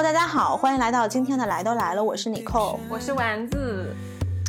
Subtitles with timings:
[0.00, 3.94] Hello，大家好，欢迎来到今天的来都来了，我是妮蔻，我是丸子。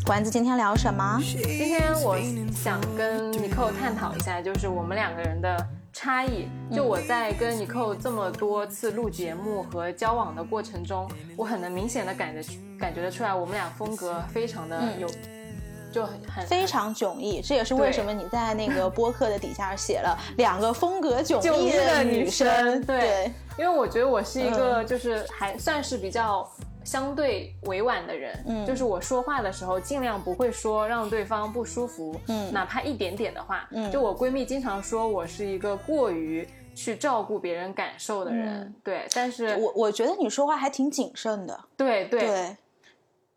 [0.07, 1.19] 丸子今天聊什么？
[1.21, 2.17] 今天我
[2.55, 6.47] 想跟妮蔻探讨一下，就是我们两个人的差异。
[6.73, 11.05] 就我在跟妮蔻这么多次录节目和交往的过程中，
[11.35, 12.41] 我很能明显的感觉
[12.79, 15.09] 感觉得出来，我们俩风格非常的有。
[15.91, 22.83] 就很很非常迥异，这也是为什么你在那个播客的底下写了两个风格迥异的女生。
[22.85, 26.49] 对，因为我觉得我是一个就是还算是比较
[26.83, 42.55] 相对委婉的人，嗯，就是我说话的时候尽量不会说让对方不舒服，嗯，哪怕一点点的话，嗯，就我闺蜜经常说我是一个过于去照顾别人感受的人，对，但是我我觉得你说话还挺谨慎的，对对。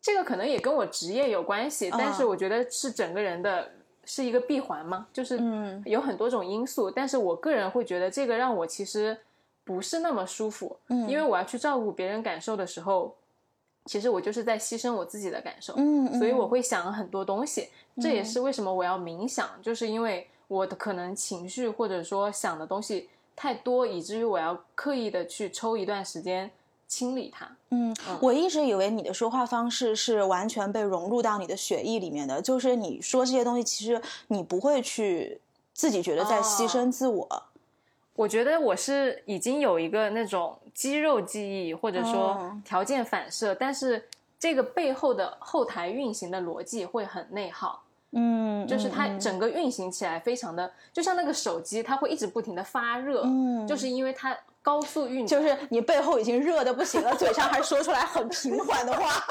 [0.04, 3.70] 这个可能也跟我职业有关系，但是我觉得是整个人的
[4.04, 5.40] 是一个闭环嘛，就是
[5.86, 6.90] 有很多种因素。
[6.90, 9.16] 但是我个人会觉得这个让我其实
[9.64, 10.76] 不是那么舒服，
[11.08, 13.16] 因为我要去照顾别人感受的时候，
[13.86, 17.70] 其实我就是在牺牲我自己的感受，嗯所以我会想很多东西。
[17.98, 26.50] 这也是为什么我要冥想，就是因为我的可能情绪或者说想的东西太多，以至于我要刻意的去抽一段时间。
[26.86, 27.48] 清理它。
[27.70, 35.40] 嗯，我一直以为你的说话方式是完全被融入到你的血液里面的，就是你说这些东西，其实你不会去
[35.72, 37.42] 自己觉得在牺牲自我。
[38.14, 47.82] 我觉得我是已经有一个那种肌肉记忆，或者说条件反射，但是这个背后的后台运行的逻辑会很内耗。
[48.16, 59.22] 嗯，就是它整个运行起来非常的，就像那个手机，它会一直不停的发热，嗯，就是因为它高速运，就是你背后已经热的不行了，嘴上还说出来很平缓的话，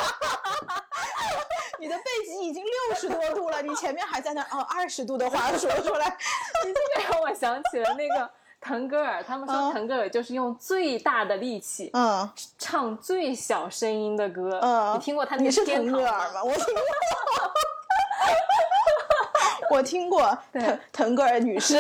[1.82, 6.16] 你的背脊已经六十多度了，你前面还在那哦二十度的话 说出来，
[6.64, 8.30] 你这个让我想起了那个
[8.62, 12.30] 腾格尔，他们说腾格尔就是用最大的力气，嗯，
[12.60, 16.44] 唱最小声音的歌，嗯，你听过他那个腾格尔吗？
[16.44, 16.84] 我听过。
[19.72, 21.80] 我听过腾腾格尔女士，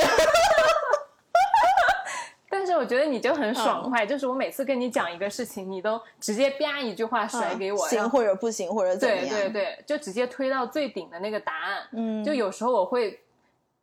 [2.64, 11.86] 但是我觉得你就很爽快，就是我每次跟你讲一个事情，你都直接啪一句话甩给我，行或者不行或者怎么样，对对对，就直接推到最顶的那个答案。
[11.92, 13.20] 嗯，就有时候我会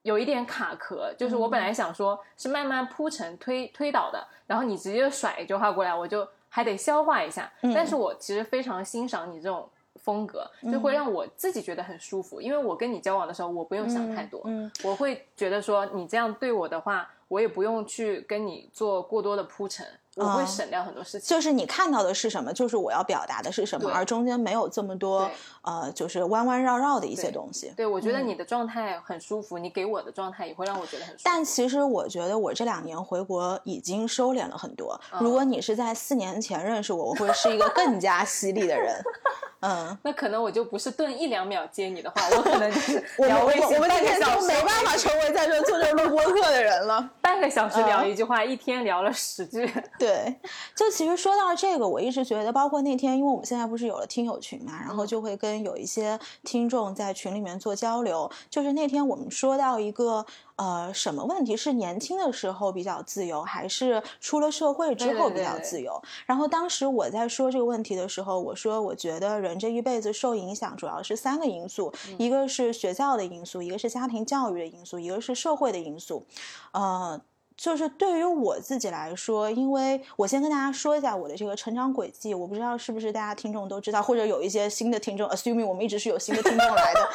[0.00, 7.52] 有一点卡壳，就是我本来想说是慢慢铺陈推推导的，然后你直接甩一句话过来，我就还得消化一下。
[7.74, 9.68] 但是我其实非常欣赏你这种。
[10.04, 14.40] 风格就会让我自己觉得很舒服，因为我跟你交往的时候，我不用想太多，
[14.82, 19.86] 我会觉得说你这样对我的话，我也不用去跟你做过多的铺陈。
[20.16, 25.30] 我会省掉很多事情，就是你看到的是什么，就是我要表达的是什么，而中间没有这么多
[25.62, 27.72] 呃，就是弯弯绕绕的一些东西。
[27.76, 31.22] 对，我觉得你的状态很舒服，你给我的状态也会让我觉得很舒服。
[31.24, 35.00] 但其实我觉得我这两年回国已经收敛了很多。
[35.20, 39.00] 如果你是在四年前认识我，我会是一个更加犀利的人。
[39.60, 47.10] 嗯，那可能我就不是顿一两秒接你的话，我可能就是 聊微信我们今天就没办法成为在这坐这录播课的人了。
[47.20, 49.70] 半个小时聊一句话，一天聊了十句。
[49.98, 50.34] 对，
[50.74, 58.30] 就其实说到这个，我一直觉得，包括那天，因为我们现在不是有了听友群嘛，然后就会跟有一些听众在群里面做交流。
[58.48, 60.24] 就是那天我们说到一个。
[60.60, 65.98] 呃，什么问题是年轻的时候比较自由，还是出了社会之后比较自由？
[66.26, 76.26] 然后当时我在说这个问题的时候，我说我觉得人这一辈子受影响主要是三个因素，一个是学校的因素，一个是家庭教育的因素，一个是社会的因素。
[76.72, 77.18] 呃，
[77.56, 87.08] 就是对于我自己来说，因为我先跟大家说一下我的这个成长轨迹，我不知道是不是大家听众都知道，或者有一些新的听众，assuming 我们一直是有新的听众来的。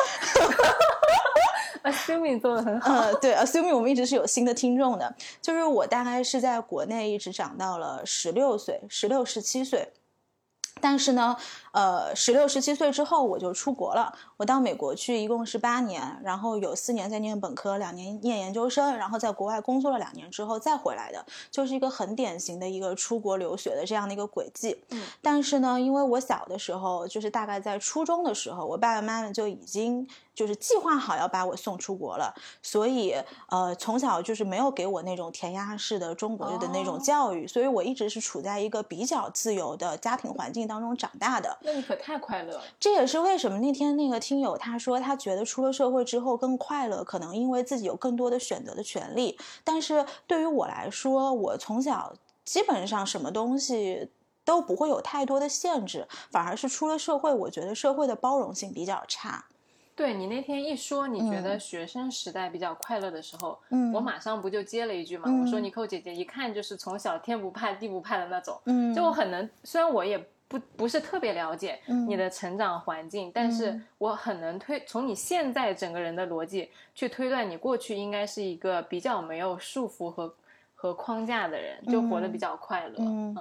[1.85, 2.93] Assuming 做的很好。
[2.93, 9.93] 呃，对，Assuming 我们一直是有新的听众的，就是我大概是在国内一直长到了十六岁，十六十七岁。
[10.81, 11.37] 但是呢，
[11.75, 14.17] 呃，十六十七岁之后我就出国了。
[14.37, 24.81] 我到美国去一共是八年，然后有四年在念本科，两年念研究生，然后在国外工作了两年之后再回来的，就是一个很典型的一个出国留学的这样的一个轨迹。
[24.91, 25.03] 嗯。
[25.21, 33.13] 但是呢，因为我小的时候，就是大概在初中的时候，我爸爸妈妈就已经就是计划好要把我送出国了，所以
[33.49, 41.57] 呃，从小就是没有给我那种填鸭式的中国的那种教育，所以我一直是处在一个比较自由的家庭环境当中长大的。
[41.65, 42.61] 那你可太快乐了。
[42.79, 49.37] 这也是为什么那天那个听友他说他觉得出了社会之后更快乐，可能因为自己有更多的选择的权利。
[49.63, 52.13] 但是对于我来说，我从小
[52.43, 54.09] 基本上什么东西
[54.43, 59.45] 都不会有太多的限制，反而是出了社会，我觉得社会的包容性比较差。
[59.95, 65.23] 对你那天一说，你觉得学生时代比较快乐的时候，嗯我马上不就接了一句嘛？
[65.27, 72.07] 嗯我说尼寇姐姐一看就是从小天不怕地不怕的那种，嗯就我很能，虽然我也不不是特别了解嗯。
[72.07, 73.85] 你的成长环境，但是嗯。
[73.97, 80.33] 我很能推从你现在整个人的逻辑去推断，你过去应该是一个比较没有束缚和
[80.85, 82.93] 和框架的人，就活得比较快乐。
[82.99, 83.35] 嗯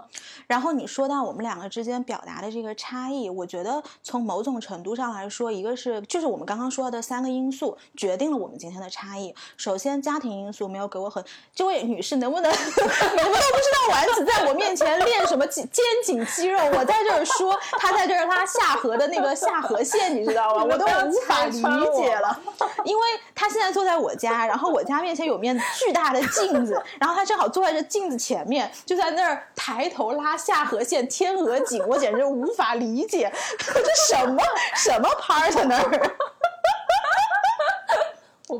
[0.47, 9.35] 然后你说到我们两个之间表达的这个差异，我觉得从某种程度上来说，一个是就是我们刚刚说到的三个因素决定了我们今天的差异。
[9.57, 11.23] 首先，家庭因素没有给我很，
[11.55, 20.65] 这位女士能不能你们都不知道丸子在我面前练什么肩肩颈肌肉，我在这儿说，她在这儿拉下颌的那个下颌线，你知道吗？
[20.71, 21.61] 我都无法理
[21.97, 22.39] 解了，
[22.85, 23.03] 因为
[23.35, 33.29] 她现在坐在我家，然后我家面前有面巨大的镜子，然后她正好坐在这镜子前面，就在那儿抬头拉下颌线、天鹅颈，我简直无法理解
[33.59, 34.41] 这什么
[34.77, 36.17] 什么趴儿在那儿。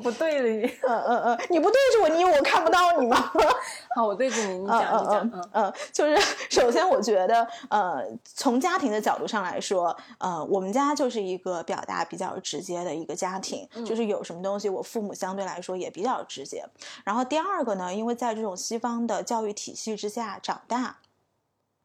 [0.05, 3.33] 我不对着你，嗯嗯嗯，你不对着我，你以为我看不到你吗？
[3.97, 6.17] 好，我对着你，你嗯讲，你讲，嗯嗯嗯，就是
[6.51, 16.63] 首先我觉得，呃，从家庭的角度上来说，呃，我们家就是一个表达比较直接的一个家庭，就是有什么东西，我父母相对来说也比较直接。
[17.05, 20.99] 然后第二个呢，因为在这种西方的教育体系之下长大。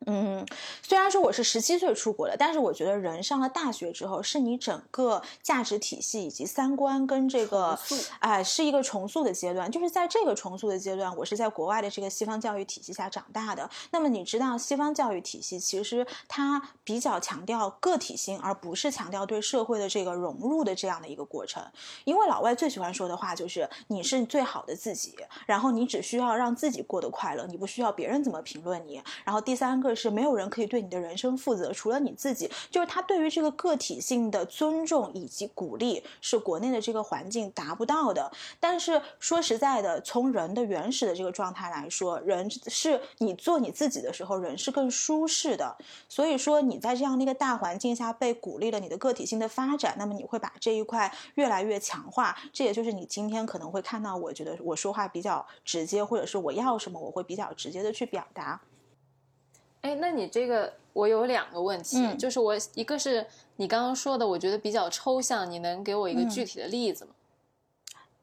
[0.05, 0.45] 嗯，
[0.81, 7.77] 虽然说我是十七岁出国的，但是我觉得人上了大学之后，是你整个价值体系以及三观跟这个
[8.19, 9.69] 哎，是一个重塑的阶段。
[9.69, 13.69] 就是在这个重塑的阶段，我是在国外的这个西方教育体系下长大的。
[13.91, 21.61] 那么你知道，西方教育体系其实它比较强调个体性，而不是强调对社会的这个融入的这样的一个过程。
[22.05, 25.15] 因为老外最喜欢说的话就是你是最好的自己，
[25.45, 29.03] 然后你只需要让自己过得快乐，你不需要别人怎么评论你。
[29.25, 32.49] 然后第三个是没有人可以对你的人生负责，除了你自己。
[32.69, 38.31] 就是他对于这个个体性的尊重以及鼓励，是国内的这个环境达不到的。
[38.59, 45.75] 但是说实在的，从人的原始的这个状态来说，人是你做你自己的时候，人是更舒适的。
[46.07, 52.37] 所以说你在这样的一个大环境下被鼓励了你的个体性的发展，那么你会把这一块越来越强化。
[52.51, 58.59] 这也就是你今天可能会看到，我觉得我说话比较直接，或者是我要什么，我会比较直接的去表达。
[59.81, 67.11] 哎，那你这个我有两个问题，嗯就是我一个是你刚刚说的，我觉得比较抽象，你能给我一个嗯具体的例子吗？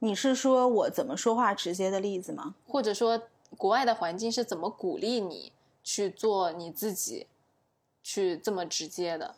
[0.00, 2.55] 你是说我怎么说话直接的例子吗？
[2.69, 3.20] 或者说
[3.56, 7.26] 国外的环境是怎么鼓励你去做你自己，
[8.02, 9.35] 去这么直接的？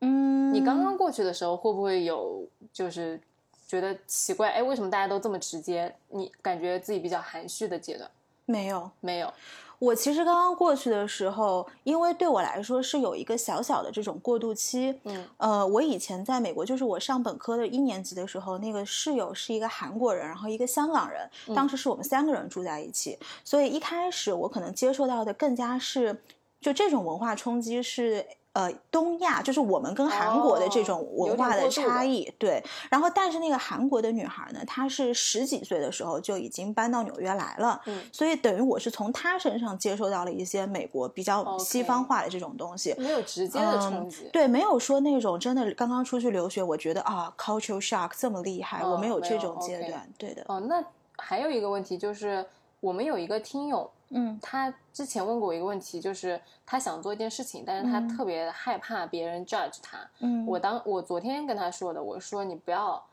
[0.00, 3.20] 嗯你刚刚过去的时候，会不会有就是
[3.66, 4.50] 觉得奇怪？
[4.52, 5.94] 哎，为什么大家都这么直接？
[6.08, 8.10] 你感觉自己比较含蓄的阶段
[8.46, 8.90] 没有。
[9.00, 9.30] 没有？
[9.78, 14.98] 我其实刚刚过去的时候，因为对我来说是有一个小小的这种过渡期。
[15.04, 26.22] 嗯呃，我以前在美国，就是我上本科的一年级的时候，那个室友是一个韩国人，然后一个香港人，当时是我们三个人住在一起，所以一开始我可能接受到的更加是，
[26.60, 28.26] 就这种文化冲击是。
[28.54, 32.60] 呃，东亚就是我们跟韩国的这种哦文化的差异，对。
[32.90, 42.94] 然后，但是那个韩国的女孩呢，她是十几岁的时候就已经搬到纽约来了，嗯，所以等于我是从她身上接受到了一些美国比较西方化的这种东西。
[42.98, 44.28] 没有直接的冲击。
[44.32, 50.10] 对，没有说那种真的刚刚出去留学，我觉得啊，culture shock 这么厉害，我嗯没有这种阶段。
[50.18, 50.82] 对的，哦，那
[51.16, 52.44] 还有一个问题就是，
[52.80, 59.98] 我们有一个听友，嗯他之前问过我一个问题，就是他想做一件事情，但是他嗯特别害怕别人 judge 他。
[60.20, 63.04] 嗯，我当我昨天跟他说的，我说你不要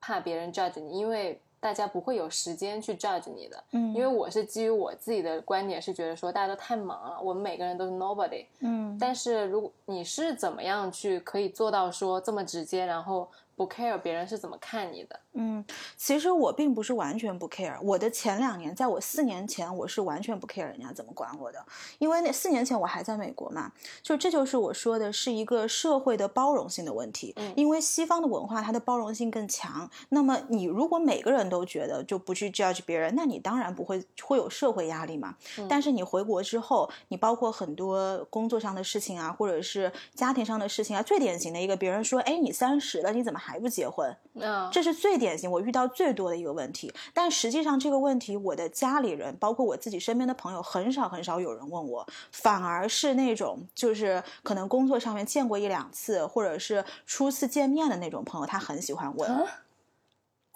[0.00, 3.64] 怕别人 judge 你，因为大家不会有时间去 judge 你的。
[3.72, 8.46] 嗯，因为我是基于我自己的观点，是觉得说大家都太忙了，我们每个人都是 nobody。
[8.60, 13.28] 嗯但是如果你是怎么样去可以做到说这么直接，然后
[13.60, 15.20] 不 care 别人是怎么看你的？
[15.34, 15.62] 嗯，
[15.94, 17.78] 其实我并不是完全不 care。
[17.82, 21.62] 我的前两年，在我四年前，我是完全不 care 人家怎么管我的，
[21.98, 23.70] 因为那四年前我还在美国嘛。
[24.02, 27.34] 就这就是我说的是一个社会的包容性的问题。
[27.36, 29.90] 嗯因为西方的文化它的包容性更强。
[30.08, 35.36] 那么你如果每个人都觉得就不去 judge 别人，那你当然不会会有社会压力嘛。
[35.58, 44.14] 嗯但是你回国之后，你包括很多工作上的事情啊，或者是家庭上的事情啊，最典型的一个，别人说，哎，你三十了，你怎么还不结婚？
[44.40, 46.92] 啊，这是最典型，我遇到最多的一个问题。
[47.12, 59.30] 但实际上，这个问题我的家里人，包括我自己身边的朋友，很少很少有人问我，反而是那种就是可能工作上面见过一两次，或者是初次见面的那种朋友，他很喜欢问。
[59.30, 59.44] 啊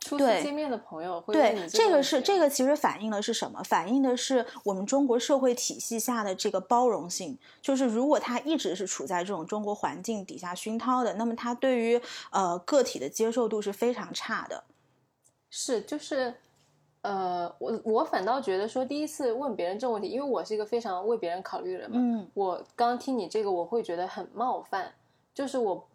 [0.05, 3.63] 初次见面的朋友会对这个是这个个其实反映的是什么？
[3.63, 7.39] 反映的是我们中国社会体系下的这个包容性。
[7.63, 11.99] 就是如果他一直是处在这种中国环境底下熏陶的，那么他对于
[12.31, 14.65] 呃个体的接受度是非常差的。
[15.49, 16.35] 是就是
[17.01, 21.97] 呃，我我反倒觉得说第一次问别人这个问题，因为我是一个非常为别人考虑的人嘛。
[21.99, 24.93] 嗯我刚听你这个，我会觉得很冒犯，
[25.33, 25.89] 就是我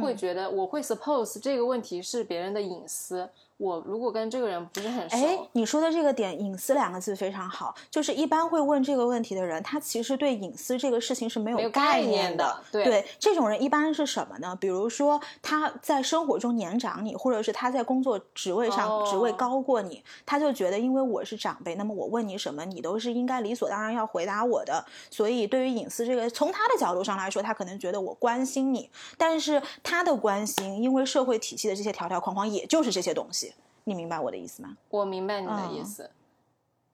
[0.00, 3.28] 会嗯觉得我会 suppose 这个问题是别人的隐私。
[3.58, 12.44] 我如果跟这个人不是很熟，哎，你说的这个点“隐私”两个字非常好，就是一般会问这个问题的人，他其实对隐私这个事情是没有概概念的。
[12.72, 14.56] 的对这种人一般是什么呢？
[14.60, 24.84] 比如说他在生活中年长你，或者是他在工作职位上、职位哦高过你，他就觉得因为我是长辈，那么我问你什么，你都是应该理所当然要回答我的。
[25.10, 33.51] 所以对于隐私这个，从他的角度上来说，他可能觉得我关心你，但是他的关心，因为社会体系的这些条条框框，也就是这些东西。
[33.84, 34.76] 你明白我的意思吗？
[34.90, 36.10] 我明白你的意嗯思，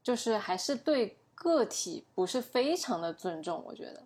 [0.03, 4.03] 就是还是对个体不是非常的尊重，我觉得，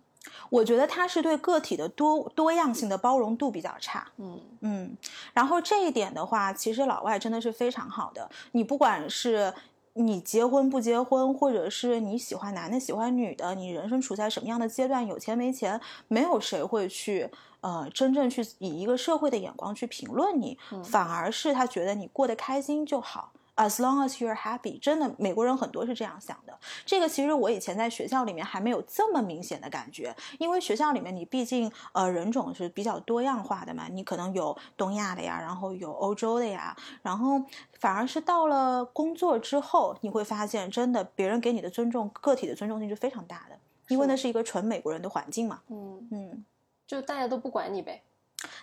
[0.49, 4.07] 我觉得他是对个体的多多样性的包容度比较差。
[4.17, 4.97] 嗯嗯，
[5.33, 8.29] 然后这一点的话，其实老外真的是非常好的。
[8.51, 9.53] 你不管是
[9.93, 17.29] 你结婚不结婚，或者是你喜欢男的喜欢女的，你人生处在什么样的阶段，有钱没钱，没有谁会去
[17.63, 23.31] 呃真正去以一个社会的眼光去评论你，反而是他觉得你过得开心就好。
[23.55, 26.57] As long as you're happy，真的，美国人很多是这样想的。
[26.87, 37.39] 这个其实我以前在学校里面还没有这么明显的感觉，因为学校里面你毕竟呃人种是比较多样化的嘛，你可能有东亚的呀，然后有欧洲的呀，然后
[37.79, 43.55] 反而是到了工作之后，你会发现真的别人给你的尊重，个体的尊重性是非常大的，
[43.89, 45.61] 因为那是一个纯美国人的环境嘛。
[45.69, 46.45] 嗯，嗯。
[46.93, 48.03] 就大家都不管你呗，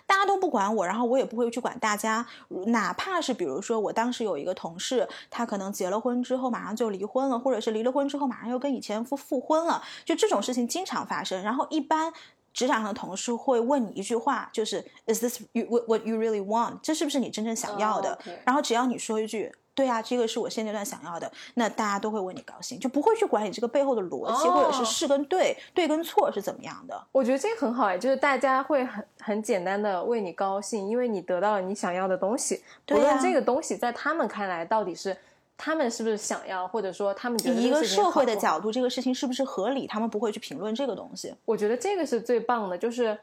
[0.05, 2.25] 大家都不管我，然后我也不会去管大家。
[2.67, 11.43] 哪怕是比如说，我当时有一个同事，他可能结了婚之后马上就离婚了，或者是离了婚之后马上又跟以前夫复婚了，就这种事情经常发生。
[11.43, 12.13] 然后一般
[12.53, 18.17] 职场上的同事会问你一句话，就是 “Is this you what you really want？” 这是不是你真正想要的？
[18.45, 19.53] 然后只要你说一句。
[19.73, 27.01] 对啊，这个是我现阶段想要的，那大家都会为你高兴，就不会去管你这个背后的逻辑，哦或者是是跟对，对跟错是怎么样的。
[27.11, 35.15] 我觉得这个很好哎，就是大家会很很简单的为你高兴，因为你得到了你想要的东西，对呀无论这个东西在他们看来到底是
[35.57, 41.33] 他们是不是想要，或者说他们以一个社会的角度，这个事情是不是合理，他们不会去评论这个东西。
[41.45, 43.17] 我觉得这个是最棒的，就是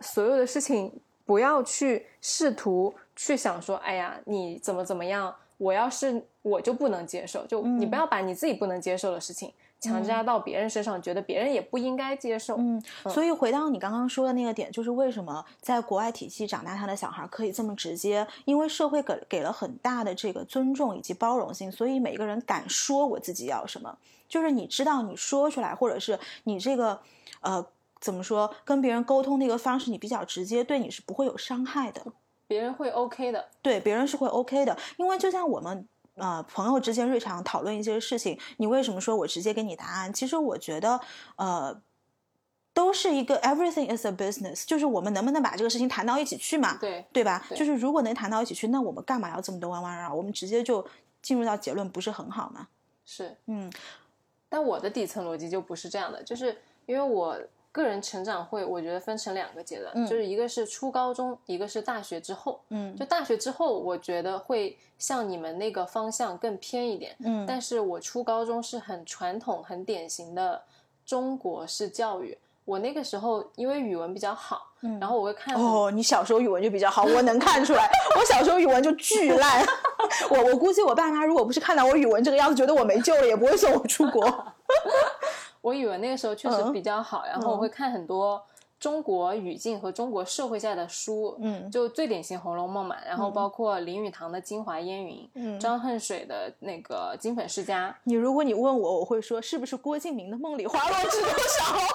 [0.00, 0.92] 所有的事情
[1.26, 12.56] 不要去试图去想说，哎呀，你怎么怎么样，我要是我就不能接受，就你不要把你自己不能接受的事情强加到别人身上，觉得别人也不应该接受。
[12.56, 18.26] 嗯，所以回到你刚刚说的那个点，就是为什么在国外体系长大他的小孩可以这么直接？
[18.46, 26.98] 因为社会给给了很大的这个尊重以及包容性，所以每个人敢说我自己要什么，就是你知道你说出来，或者是你这个
[27.42, 27.62] 呃
[28.00, 32.02] 怎么说跟别人沟通的一个方式，你比较直接，对你是不会有伤害的。
[32.50, 40.12] 别人会 OK 的，对别人是会 OK 的，因为就像我们呃朋友之间日常讨论一些事情，你为什么说我直接给你答案？
[40.12, 41.00] 其实我觉得
[41.36, 41.80] 呃。
[42.72, 46.78] 都是一个 everything is a business，就是我们能不能把这个事情谈到一起去嘛？
[46.78, 47.44] 对对吧？
[47.48, 50.14] 对就是如果能谈到一起去，那我们干嘛要这么多弯弯绕？
[50.14, 50.86] 我们直接就
[51.20, 52.68] 进入到结论，不是很好吗？
[53.04, 53.36] 是。
[53.46, 53.70] 嗯
[54.48, 57.36] 但我的底层逻辑就不是这样的，就是因为我
[57.72, 62.60] 个人成长会，我觉得分成两个阶段，嗯就是一个是初高中，一个是大学之后。
[62.70, 67.14] 嗯就大学之后，我觉得会向你们那个方向更偏一点。
[67.24, 70.60] 嗯但是我初高中是很传统、很典型的
[71.06, 72.36] 中国式教育。
[72.66, 77.90] 我那个时候因为语文比较好，嗯然后我会看哦，你小时候语文就比较好，我能看出来。
[78.16, 79.64] 我小时候语文就巨烂，
[80.30, 84.44] 我我估计我爸妈如果不是看到我语文这个样子，觉得我没救了，也不会送我出国。
[85.60, 88.42] 我语文那个时候确实嗯比较好，然后我会看很多
[88.78, 101.76] 中国语境和中国社会下的书，嗯就最典型《红楼梦》嘛，然后包括林语堂的《京华烟云》，嗯张恨水的那个《金粉世家》，你如果你问我，我会说是不是郭敬明的《梦里花落知多少》？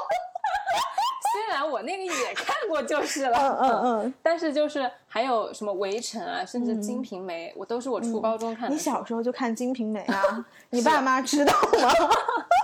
[1.33, 4.13] 虽然我那个也看过就是了，嗯嗯嗯。
[4.21, 8.79] 但是就是还有什么《围城》啊，甚至《金瓶梅》我都是我初高中看的你。
[8.81, 10.45] 小时候就看《金瓶梅》啊？
[10.69, 11.89] 你爸妈知道吗？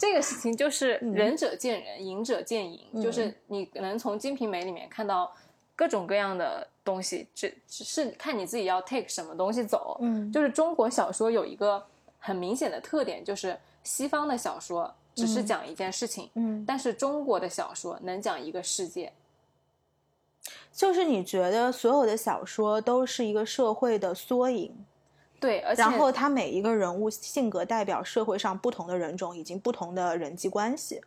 [0.00, 5.30] 这个事情就是嗯仁者见仁，仁者见仁，就是你能从《金瓶梅》里面看到
[5.76, 9.98] 各种各样的东西，只只是看你自己要 take 什么东西走。
[10.00, 11.84] 嗯就是中国小说有一个
[12.18, 13.54] 很明显的特点，就是
[13.84, 19.12] 西方的小说只是讲一件事情，嗯，但是中国的小说能讲一个世界。
[20.72, 24.74] 就是你觉得所有的小说都是一个社会的缩影。
[25.40, 31.00] 对，而且然后他每一个人物性格代表社会上不同的人种以及不同的人际关系，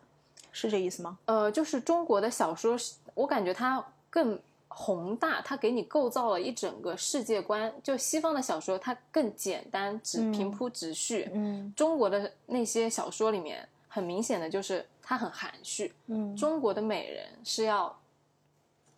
[0.51, 1.19] 是这意思吗？
[1.25, 2.75] 呃，就是中国的小说，
[3.13, 7.71] 我感觉它更宏大，它给你构造了一整个世界观。
[7.83, 11.29] 就西方的小说，它更简单，只平铺直叙。
[11.33, 15.93] 嗯中国的那些小说里面，很明显的就是它很含蓄。
[16.07, 17.95] 嗯中国的美人是要，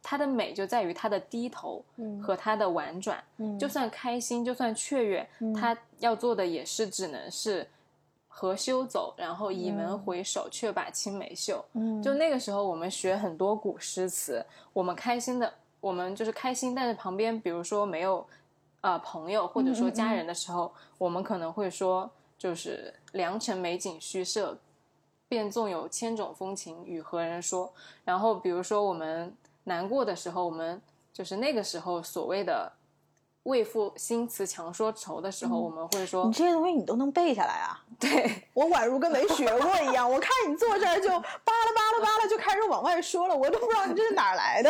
[0.08, 1.84] 她的美就在于它的低头
[2.22, 3.24] 和它的婉转。
[3.38, 7.68] 嗯就算开心，就算雀跃，它要做的也是只能是
[8.28, 11.66] 和修走，然后倚门回首，却把青梅嗅。
[11.74, 18.24] 嗯就那个时候，我们学很多古诗词，我们开心的，我们就是开心，但是旁边比如说没有
[18.82, 22.08] 呃朋友或者说家人的时候，我们可能会说，
[22.38, 24.56] 就是良辰美景虚设，
[25.28, 27.74] 便纵有千种风情，与何人说？
[28.04, 29.34] 然后比如说我们
[29.66, 30.82] 难过的时候，我们
[31.14, 32.72] 就是那个时候所谓的
[33.44, 37.84] 为赋新词强说愁的时候，我们会说你，这些东西你都能背下来啊？
[38.00, 40.10] 对，我宛如跟没学过一样。
[40.10, 41.24] 我看你坐这儿就巴拉
[41.76, 44.70] 巴拉巴拉就开始往外说了，我都不知道你这是哪儿来的。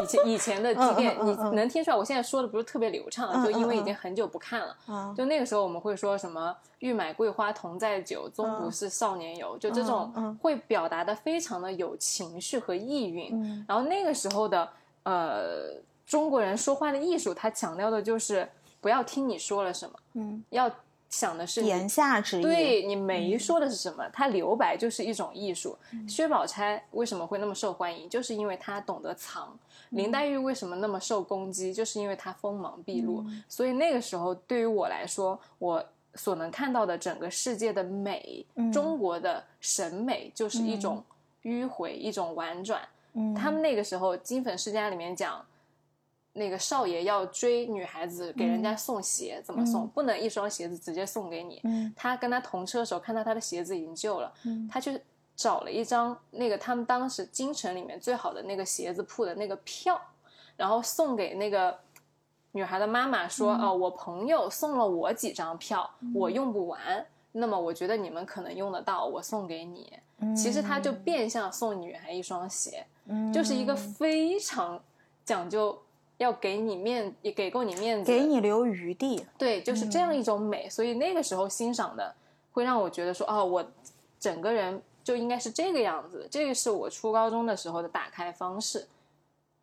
[0.00, 1.96] 以前以前的积淀，嗯嗯嗯嗯你能听出来。
[1.96, 4.76] 我现在说的不是特别流畅，嗯就因为嗯已经很久不看了。
[4.86, 13.30] 啊就那个时候我们会说什么“欲买桂花同载酒，终不是少年游”，就这种会表达的非常的有情绪和意蕴。
[13.32, 14.68] 嗯然后那个时候的
[15.04, 15.74] 呃
[16.06, 18.48] 中国人说话的艺术，他强调的就是
[18.80, 20.70] 不要听你说了什么，嗯，要
[21.08, 22.42] 想的是言下之意。
[22.42, 24.08] 对你没说的是什么？
[24.12, 25.76] 他留白就是一种艺术。
[26.08, 28.08] 薛宝钗为什么会那么受欢迎？
[28.08, 29.56] 就是因为她懂得藏。
[29.92, 31.72] 林黛玉为什么那么受攻击？
[31.72, 33.24] 就是因为她锋芒毕露。
[33.48, 35.84] 所以那个时候对于我来说，我
[36.14, 41.02] 所能看到的整个世界的美，中国的审美就是一种
[41.44, 42.80] 迂回，一种婉转。
[43.14, 45.44] 嗯他们那个时候《金粉世家》里面讲，
[46.32, 49.86] 那个少爷要追女孩子，给人家送鞋，怎么送？
[49.88, 51.60] 不能一双鞋子直接送给你。
[51.64, 54.98] 嗯他跟他同车的时候，看到他的鞋子已经旧了，嗯他去
[55.42, 60.00] 找了一张那个他们当时京城里面最好的那个鞋子铺的那个票，
[60.56, 61.76] 然后送给那个
[62.52, 69.92] 女孩的妈妈说：“哦，我朋友送了我几张票，我用不完，那么我觉得你们可能用得到，我送给你。”
[70.36, 74.80] 其实他就变相送女孩一双鞋，嗯就是一个非常
[75.24, 75.76] 讲究。
[76.18, 79.26] 要给你面，也给够你面子，给你留余地。
[79.36, 82.14] 对，就是这样一种美，所以那个时候欣赏的
[82.52, 83.64] 会让我觉得说，哦，我
[84.20, 86.26] 整个人就应该是这个样子。
[86.30, 88.86] 这个是我初高中的时候的打开方式，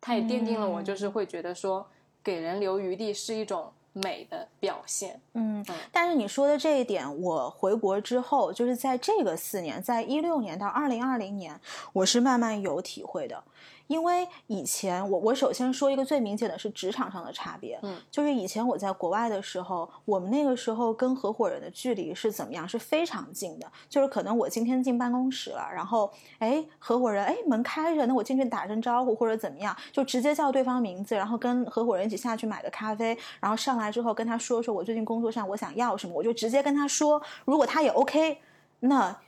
[0.00, 1.86] 它也奠定了我就是会觉得说，
[2.22, 5.20] 给人留余地是一种美的表现。
[5.34, 11.60] 嗯，但是你说的这一点，我回国之后，就是在这个四年，在一六年到二零二零年，
[11.92, 13.42] 我是慢慢有体会的。
[13.90, 38.38] 因为以前我我首先说一个最明显的是职场上的差别，嗯，就是以前我在国外的时候，我们那个时候跟合伙人的距离是怎么样，是非常近的，就是可能我今天进办公室了，然后哎合伙人哎门开着，那我进去打声招呼或者怎么样，就直接叫对方名字，然后跟合伙人一起下去买个咖啡，然后上来之后跟他说说我最近工作上我想要什么，我就直接跟他说，如果他也 OK，
[38.78, 39.18] 那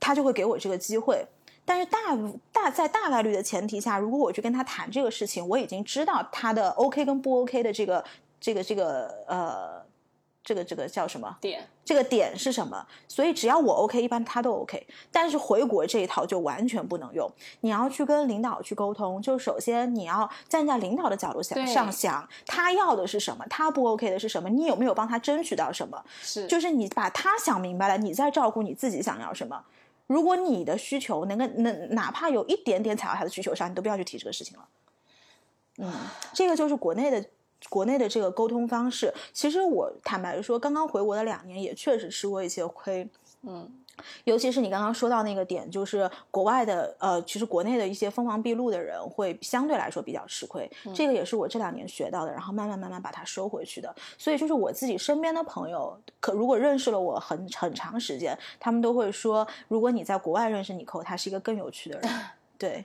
[0.00, 1.26] 他就会给我这个机会。
[1.64, 1.98] 但是大
[2.52, 8.04] 大在大概率的前提下，如果我去跟他谈这个事情，我已经知道他的 OK 跟不 OK 的这个
[8.40, 9.82] 这个这个呃
[10.42, 11.66] 这个这个叫什么点？
[11.84, 12.86] 这个点是什么？
[13.08, 14.86] 所以只要我 OK，一般他都 OK。
[15.10, 17.30] 但是回国这一套就完全不能用。
[17.60, 26.02] 你要去跟领导去沟通，就首先你要站在领导的角度想上想，他要的是什么，他不 OK 的是什么，你有没有帮他争取到什么？
[26.22, 29.62] 是，就是你把他想明白了，你再照顾你自己想要什么。
[30.06, 34.68] 如果你的需求能够能哪怕有一点点踩到他的需求上，你都不要去提这个事情了。
[35.78, 35.92] 嗯，
[36.32, 37.24] 这个就是国内的
[37.68, 39.12] 国内的这个沟通方式。
[39.32, 43.08] 其实我坦白说，刚刚回国的两年也确实吃过一些亏。
[43.42, 43.70] 嗯，
[44.24, 53.94] 尤其是你刚刚说到那个点，就是国外的呃，其实国内的一些锋芒毕露的人会相对来说比较吃亏，这个也是我这两年学到的，然后慢慢慢慢把它收回去的。
[54.18, 62.10] 所以就是我自己身边的朋友，可如果认识了我很很长时间，他们都会说，如果你在国外认识你扣，他是一个更有趣的人。
[62.58, 62.84] 对，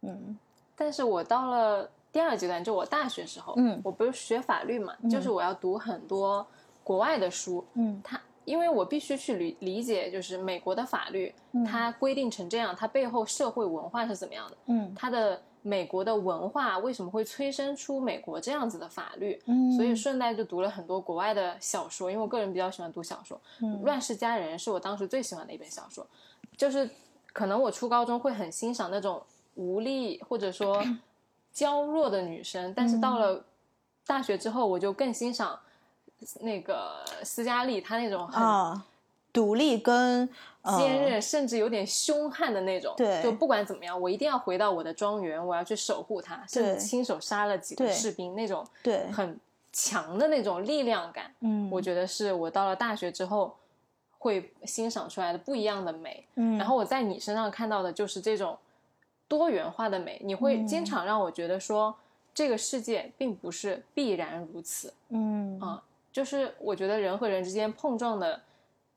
[0.00, 0.38] 嗯。
[0.74, 3.80] 但是我到了第二阶段，就我大学时候，嗯。
[3.84, 6.44] 我不是学法律嘛，就是我要读很多
[6.82, 8.00] 国外的书，嗯。
[8.02, 11.64] 它因为我必须去理理解，就是美国的法律，嗯。
[11.64, 14.92] 它规定成这样，它背后社会文化是怎么样的，嗯。
[14.94, 26.04] 它的美国的文化为什么会催生出美国这样子的法律，嗯，所以顺带就读了很多国外的小说，因为我个人比较喜欢读小说，嗯乱世佳人》是我当时最喜欢的一本小说，
[26.56, 26.90] 就是
[27.32, 29.22] 可能我初高中会很欣赏那种
[29.54, 30.82] 无力或者说
[31.52, 33.44] 娇弱的女生，但是到了
[34.04, 35.56] 大学之后，我就更欣赏
[36.40, 38.84] 那个斯嘉丽她那种很啊，
[39.32, 40.28] 独立跟
[40.62, 42.94] 呃坚韧，甚至有点凶悍的那种。
[42.96, 49.38] 对就不管怎么样，我一定要回到我的庄园，我要去守护它，甚至亲手杀了几个士兵，那种对，很
[49.72, 51.34] 强的那种力量感。
[51.40, 53.56] 嗯，我觉得是我到了大学之后
[54.18, 56.26] 会欣赏出来的不一样的美。
[56.34, 58.56] 嗯，然后我在你身上看到的就是这种
[59.26, 61.94] 多元化的美，你会嗯经常让我觉得说，
[62.34, 64.92] 这个世界并不是必然如此。
[65.08, 68.40] 嗯啊就是我觉得人和人之间碰撞的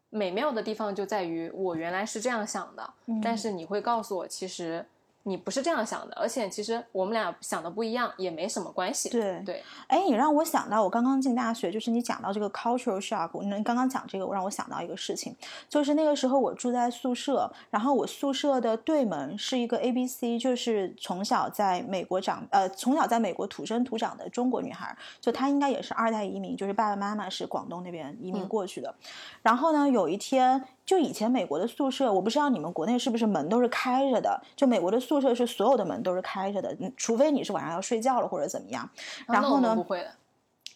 [0.09, 3.21] 美妙的地方就在于，我原来是这样想的，嗯。
[3.21, 4.85] 但是你会告诉我，其实
[5.27, 9.09] 你不是这样想的，而且其实我们俩想的不一样，也没什么关系。
[9.09, 15.35] 对对，哎，你让我想到我刚刚进大学，就是你讲到这个 cultural shock，你刚刚讲这个，我让我想到一个事情，
[15.67, 28.93] 就是那个时候我住在宿舍，然后我宿舍的对门是一个 A B C，就是从小在美国长，呃，从小在美国土生土长的中国女孩，就她应该也是二代移民，就是爸爸妈妈是广东那边移民嗯过去的。
[29.41, 38.89] 然后呢，有一天，就以前美国的宿舍，我不知道你们国内是不是门都是开着的，就美国的宿舍是所有的门都是开着的，嗯除非你是晚上要睡觉了或者怎么样。
[39.27, 40.11] 然后呢们不会的，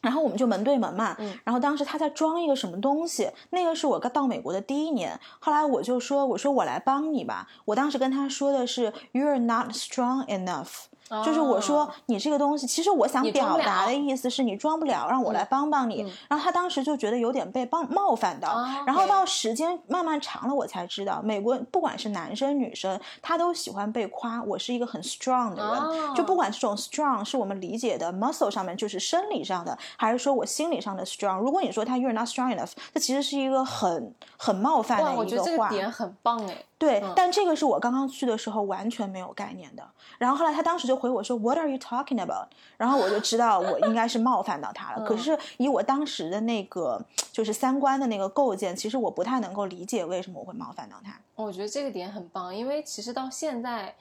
[0.02, 5.19] 然后我们就门对门嘛，嗯然后当时他在装一个什么东西，那个是我刚到美国的第一年。
[5.39, 7.47] 后来我就说，我说我来帮你吧。
[7.65, 10.86] 我当时跟他说的是，You're not strong enough。
[11.26, 16.04] 就是我说哦你这个东西，其实我想表达的意思是你装不了，让我来帮帮你。
[16.04, 25.74] 嗯然后他当时就觉得有点被帮冒犯到，哦然后到时间慢慢长了，我才知道，美国不管是男生女生，他都喜欢被夸我是一个很 strong 的人。
[25.82, 31.39] 哦就不管这种 strong 是我们理解的 muscle 上面就是生理上的，还是说我心理上的 strong。
[31.39, 35.69] 如果你说他 you're not strong enough，这其实是一个很很冒犯哇，的我觉得这个一个话。
[35.69, 36.63] 点很棒哎。
[36.80, 39.88] 对，嗯但这个是我刚刚去的时候完全没有概念的。
[40.18, 45.04] 然后后来他当时就回我说 “What are you talking about？” 然后我就知道我应该是冒犯到他了。
[45.06, 47.00] 可嗯是以我当时的那个
[47.32, 51.20] 就是三观的那个构建，其实我不太能够理解为什么我会冒犯到他。
[51.36, 53.94] 我觉得这个点很棒，因为其实到现在，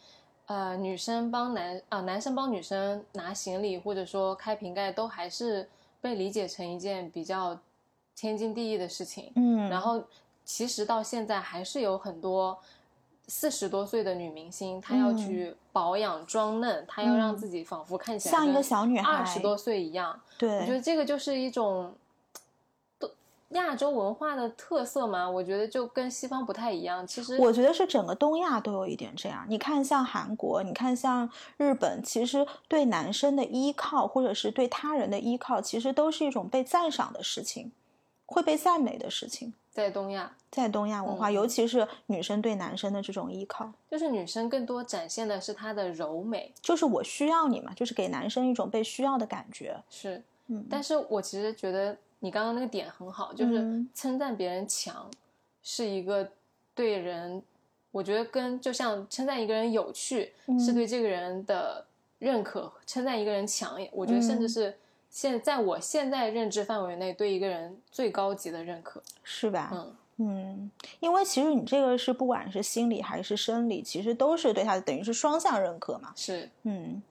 [0.46, 5.68] 呃，女生帮男啊、男生帮女生拿行李或者说开瓶盖，都还是
[6.00, 7.58] 被理解成一件比较
[8.16, 9.32] 天经地义的事情。
[9.36, 10.02] 嗯，然后，
[10.48, 12.58] 其实到现在还是有很多
[13.26, 20.18] 四十多岁的女明星，她要嗯去保养装嫩，她要让嗯自己仿佛看起来像一个小女孩，二十多岁一样。
[20.38, 21.92] 对，我觉得这个就是一种
[22.98, 23.10] 都
[23.50, 27.06] 亚洲文化的特色嘛，我觉得就跟西方不太一样。
[27.06, 29.44] 其实我觉得是整个东亚都有一点这样。
[29.50, 37.70] 你看，像韩国，你看像日本，其实对男生的依靠，或者是对他人的依靠，其实都是一种被赞赏的事情，
[38.24, 39.52] 会被赞美的事情。
[39.78, 41.32] 在东亚，在东亚文化，嗯。
[41.34, 49.80] 尤其是女生对男生的这种依靠，就是女生更多展现的是她的柔美，就是我需要你嘛，就是给男生一种被需要的感觉。
[49.88, 50.20] 是。
[50.48, 53.60] 嗯，但是我其实觉得你刚刚那个点很好，就是。
[53.60, 55.08] 嗯称赞别人强，
[55.62, 56.28] 是一个
[56.74, 57.40] 对人，
[57.92, 60.58] 我觉得跟就像称赞一个人有趣，嗯。
[60.58, 61.84] 是对这个人的
[62.18, 64.48] 认可；称赞一个人强，我觉得甚至嗯。
[64.48, 64.76] 是
[65.10, 69.02] 现在我现在认知范围内对一个人最高级的认可。
[69.22, 69.70] 是吧？
[69.72, 76.12] 嗯，嗯，因为其实你这个是不管是心理还是生理，其实都是对他等于是双向认可嘛。
[76.16, 77.02] 是，嗯，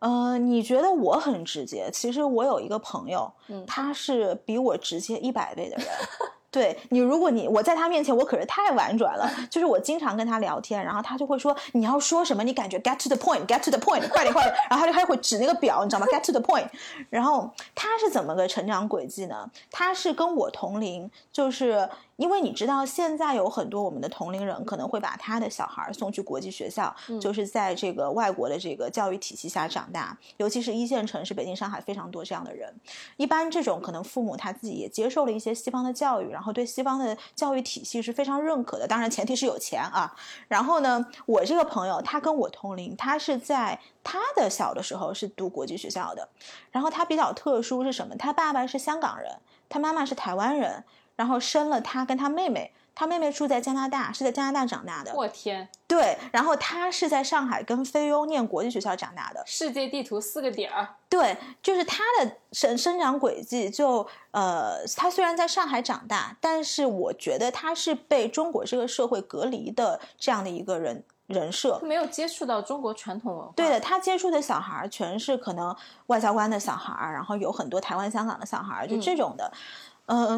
[0.00, 1.90] 呃，你觉得我很直接？
[1.92, 5.86] 其实我有一个朋友，嗯他是比我直接一百倍的人。
[6.50, 9.30] 对你，如果你我在他面前，我可是太婉转了。
[9.48, 14.54] 就是我经常跟他聊天，然后他就会说你要说什么，你感觉 get to the point，get to the point，快点快点。
[14.68, 16.66] 然后他就还会指那个表，你知道吗？get to the point。
[17.08, 19.48] 然后他是怎么个成长轨迹呢？
[19.70, 21.88] 他是跟我同龄，就是
[22.20, 32.70] 因为你知道现在有很多我们的同龄人可能会把他的小孩送去国际学校，就是在这个外国的这个教育体系下长大，尤其是一线城市，北京、上海非常多这样的人。
[33.16, 40.14] 一般这种可能父母他自己也接受了一些西方的教育，然后对西方的教育体系是非常认可的，当然前提是有钱啊。
[40.46, 46.28] 然后呢，我这个朋友他跟我同龄，他是在他的小的时候是读国际学校的，
[46.70, 48.14] 然后他比较特殊是什么？
[48.16, 49.38] 他爸爸是香港人，
[49.70, 50.84] 他妈妈是台湾人，
[51.20, 52.72] 然后生了他跟他妹妹。
[52.92, 55.14] 他妹妹住在加拿大，是在加拿大长大的。
[55.14, 59.42] 我天，对，然后他是在上海跟菲佣念国际学校长大的。
[59.46, 71.80] 世界地图四个点儿，对，就是他的生生长轨迹就，呃，他虽然在上海长大，但是我觉得他是被中国这个社会隔离的这样的一个人人设。
[71.82, 73.52] 没有接触到中国传统文化。
[73.56, 75.74] 对的，他接触的小孩儿全是可能
[76.08, 79.50] 外交官的小孩儿，然后有很多台湾、香港的小孩儿，就这种的。
[79.54, 79.58] 嗯、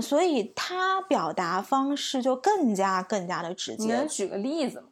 [0.02, 3.84] 所以他表达方式就更加更加的直接。
[3.84, 4.88] 你能举个例子吗？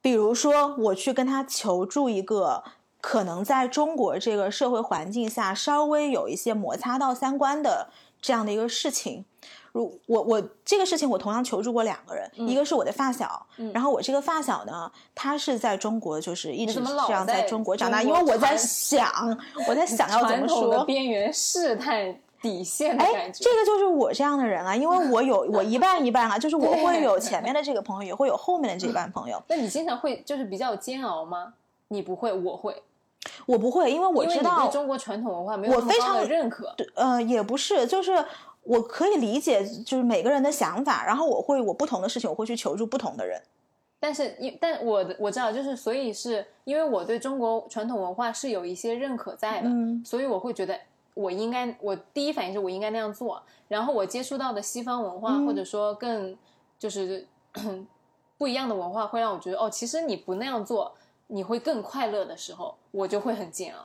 [0.00, 2.62] 比如说，我去跟他求助一个
[3.00, 7.90] 可能在中国这个社会环境下稍微有一些摩擦到三观的
[8.22, 9.24] 这样的一个事情。
[9.72, 19.36] 如我我这个事情我同样求助过两个人，一个是我的发小，然后我这个发小呢，他是在中国就是一直这样在中国长大，因为我在想
[19.68, 22.20] 我在想要怎么说边缘试探。
[22.46, 29.42] 底线的感觉，这个就是我这样的人啊，因为我有我一半一半啊， 就是我会有前面的这个朋友，也会有后面的这一半朋友。
[29.48, 31.54] 那你经常会就是比较煎熬吗？
[31.88, 32.80] 你不会，我会，
[33.46, 36.72] 我不会，因为我知道中国传统文化没有我非常的认可。
[36.76, 38.24] 对，呃，也不是，就是
[38.62, 43.42] 我可以理解，就是每个人的想法，然后我会我不同的事情，我会去求助不同的人。
[43.98, 49.70] 但是，因但我的我知道，就是所以是因为我对中国传统文化是有一些认可在的，
[50.04, 50.78] 所以我会觉得。
[51.16, 53.42] 我应该，我第一反应是我应该那样做。
[53.68, 56.36] 然后我接触到的西方文化，或者说更
[56.78, 57.26] 就是
[58.36, 60.94] 不一样的文化，会让我觉得哦，其实你不那样做，
[61.28, 63.80] 你会更快乐的时候，我就会很煎熬。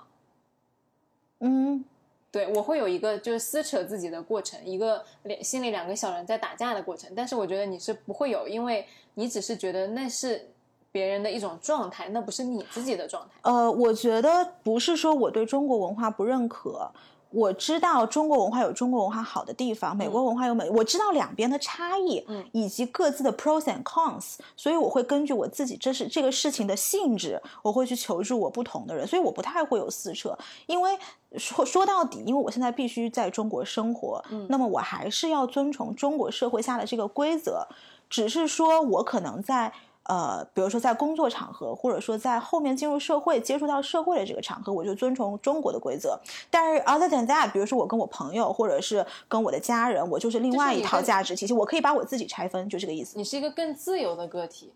[1.39, 1.85] 嗯，
[2.29, 7.09] 对我会有一个就是撕扯自己的过程，一个两心里两个小人在打架的过程。
[7.15, 10.51] 但是我觉得你是不会有，因为你只是觉得那是
[10.91, 13.31] 别人的一种状态，那不是你自己的状态。
[13.49, 16.91] 呃，我觉得不是说我对中国文化不认可。
[17.31, 30.97] 我知道中国文化有中国文化好的地方，美国文化有美，我知道两边的差异，嗯，以及各自的 pros and cons，所以我会根据我自己这是这个事情的性质，我会去求助我不同的人，所以我不太会有撕扯，因为
[31.37, 37.65] 说说到底，因为我现在必须在中国生活，嗯，那么我还是要遵从中国社会下的这个规则，
[38.09, 39.71] 只是说我可能在。
[40.03, 46.19] 呃，比如说在工作场合，或者说在后面进入社会、接触到社会的这个场合，我就遵从中国的规则。
[46.49, 53.15] 但是 other than that，比如说我跟我朋友，或者是跟我的家人，我就是另外一套价值体系，我可以把我自己拆分，就这个意思。
[53.15, 54.73] 你是一个更自由的个体，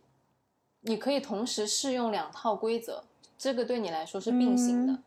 [0.82, 3.04] 你可以同时适用两套规则，
[3.38, 5.00] 这个对你来说是并行的。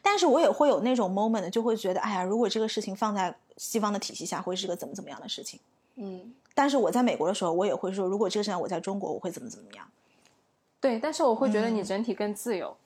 [0.00, 5.60] 但是我也会有那种 moment，就会觉得，哎呀，如果这个事情放在西方的体系下，会是个怎么怎么样的事情？
[5.96, 6.34] 嗯。
[6.54, 9.86] 但是我在美国的时候，我也会说，如果这个事情我在中国，我会怎么怎么样？
[10.80, 12.76] 对，但是我会觉得你整体更自由，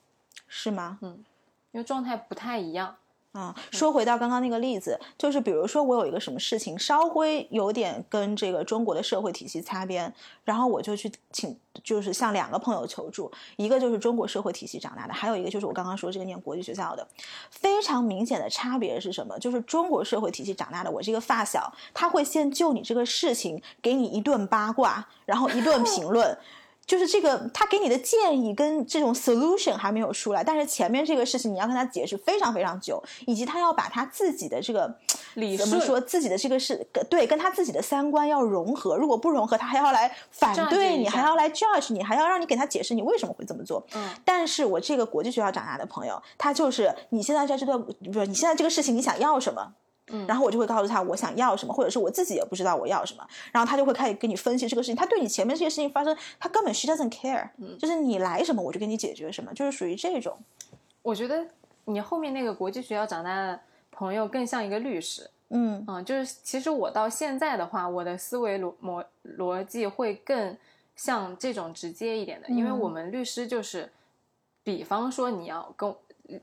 [0.47, 0.97] 是吗？
[1.01, 1.23] 嗯，
[1.71, 2.95] 因为状态不太一样。
[3.31, 10.11] 啊，说回到刚刚那个例子，就是比如说我有一个什么事情稍微有点跟这个中国的社会体系擦边，
[10.43, 17.07] 然后我就去请，就是向两个朋友求助，一个就是中国社会体系长大的，还有一个就是我刚刚说这个念国际学校的。
[17.51, 19.37] 非常明显的差别是什么？
[19.37, 26.35] 就是中国社会体系长大的，我这个发小，他会先就你这个事情给你一顿八卦，然后一顿评论。
[26.89, 34.91] 就是这个，他给你的建议跟这种 solution 还没有出来，但是前面这个事情你要跟他解释非常非常久，以及他要把他自己的这个
[35.55, 43.85] 怎么说自己的这个是对跟他自己的三观要融合，如果不融合，他还要来反对你，还要来 judge 你，还要让你给他解释你为什么会这么做。
[43.93, 49.73] 嗯，但是我这个国际学校长大的朋友，他就是你现在在这段不是你现在这个事情你想要什么？
[50.11, 54.95] 嗯，然后我就会告诉他我想要什么，或者是我自己也不知道我要什么，然后他就会开始跟你分析这个事情。
[54.95, 60.37] 他对你前面这些事情发生，他根本 she doesn't care，嗯，就是你来什么我就给你解决什么，就是属于这种。
[61.01, 61.45] 我觉得
[61.85, 63.59] 你后面那个国际学校长大的
[63.91, 69.05] 朋友更像一个律师，嗯嗯，就是其实我到现在的话，我的思维逻逻
[69.37, 70.57] 逻辑会更
[70.95, 73.91] 像这种直接一点的，因为我们律师就是，
[74.63, 75.95] 比方说你要跟。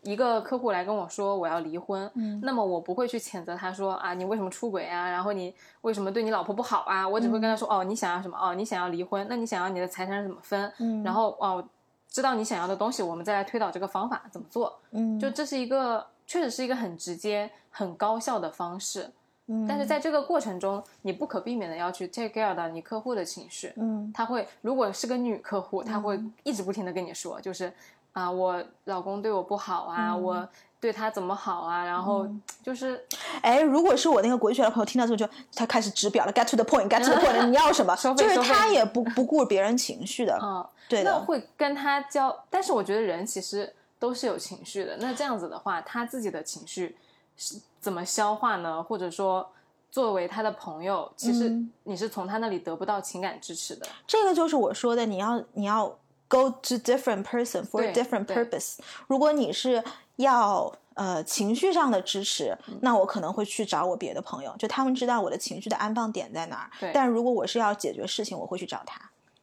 [0.02, 7.06] 一个客户来跟我说我要离婚，嗯，那么我不会去谴责他说啊你为什么出轨啊，然后你为什么对你老婆不好啊？
[7.08, 10.72] 我只会跟他说哦你想要什么哦你想要离婚，那你想要你的财产怎么分？
[10.78, 11.66] 嗯，然后哦
[12.08, 14.78] 知道你想要的东西，我们再来推导这个方法怎么做？
[14.92, 19.10] 嗯，就这是一个确实是一个很直接很高效的方式，
[19.46, 27.72] 嗯，但是在这个过程中你不可避免的要去 take care 到你客户的情绪，嗯，他会如果是个女客户，他会一直不停的跟你说就是。
[28.16, 30.48] 啊，我老公对我不好啊，我
[30.80, 31.84] 对他怎么好啊？
[31.84, 32.26] 然后
[32.62, 33.04] 就是，
[33.42, 37.94] 哎，如果是我那个国际学的朋友听到之后，就他开始直表了，get to the point，get to the point， 你要什么？
[38.16, 41.10] 就是他也不不顾别人情绪的， 嗯，对的。
[41.10, 44.96] 那会跟他交，但是我觉得人其实都是有情绪的。
[44.98, 46.96] 那这样子的话，他自己的情绪
[47.36, 48.82] 是怎么消化呢？
[48.82, 49.46] 或者说，
[49.90, 53.86] 作为他的朋友，其实你是从他那里得不到情感支持的。
[54.06, 55.94] 这个就是我说的，你要你要。
[56.28, 58.78] Go to different person for a different purpose。
[59.06, 59.84] 如果你是
[60.16, 66.90] 要呃情绪上的支持，那我可能会去找我别的朋友，就他们知道我的情绪的安放点在哪儿。
[66.92, 69.00] 但如果我是要解决事情，我会去找他。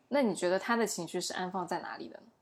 [0.10, 2.33] 那你觉得他的情绪是安放在哪里的呢？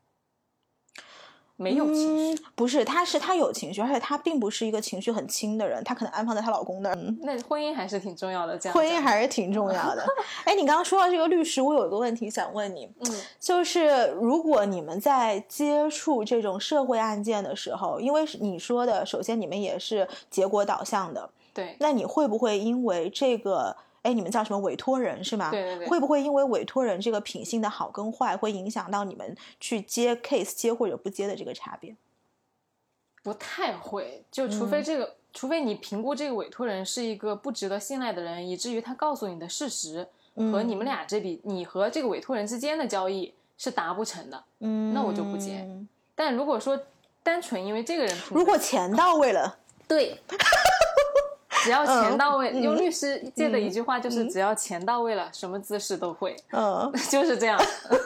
[1.61, 2.43] 没有情绪？
[2.55, 6.95] 不是，她是她有情绪，而且她并不是一个情绪很轻的人，她可能安放在她老公那儿。
[7.21, 10.03] 那婚姻还是挺重要的，这样婚姻还是挺重要的。
[10.43, 23.75] 哎，你刚刚说到这个律师，我有一个问题想问你，嗯，就是如果你们在接触这种社会案件的时候，因为你说的，首先你们也是结果导向的，对，那你会不会因为这个？
[24.03, 25.51] 哎，你们叫什么委托人是吗？
[25.51, 25.87] 对对对。
[25.87, 31.95] 会不会因为委托人这个品性的好跟坏，会影响到你们去接 case 接或者不接的这个差别？
[33.23, 45.63] 不太会，就除非这个，除非你评估这个委托人是一个不值得信赖的人，以至于他告诉你的事实和你们俩这笔你和这个委托人之间的交易是达不成的，嗯，那我就不接。
[46.15, 46.79] 但如果说
[47.21, 50.19] 单纯因为这个人，如果钱到位了， 对。
[51.63, 56.35] 只要钱到位，用律师界的一句话就是：只要钱到位了，什么姿势都会。
[56.51, 57.59] 嗯， 就是这样。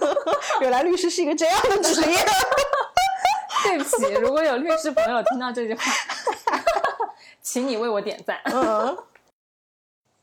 [0.61, 2.17] 原来律师是一个这样的职业。
[3.63, 5.83] 对不起，如果有律师朋友听到这句话，
[7.41, 8.39] 请你为我点赞。
[8.45, 8.97] 嗯。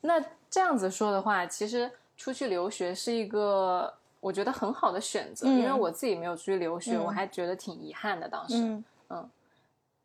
[0.03, 8.29] 那这样子说的话，其实出去留学是一个我觉得很好的选择，因为我自己没有出去留学，我还觉得挺遗憾的。
[8.29, 9.29] 当时，嗯，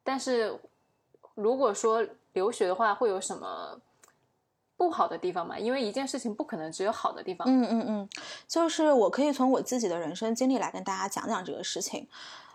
[0.04, 0.58] 但是
[1.36, 2.06] 如果说。
[2.38, 3.82] 留学的话会有什么
[4.78, 5.58] 不好的地方吗？
[5.58, 7.48] 因为一件事情不可能只有好的地方。
[7.50, 8.10] 嗯嗯嗯，
[8.48, 12.08] 就是我可以从我自己的人生经历来跟大家讲讲这个事情。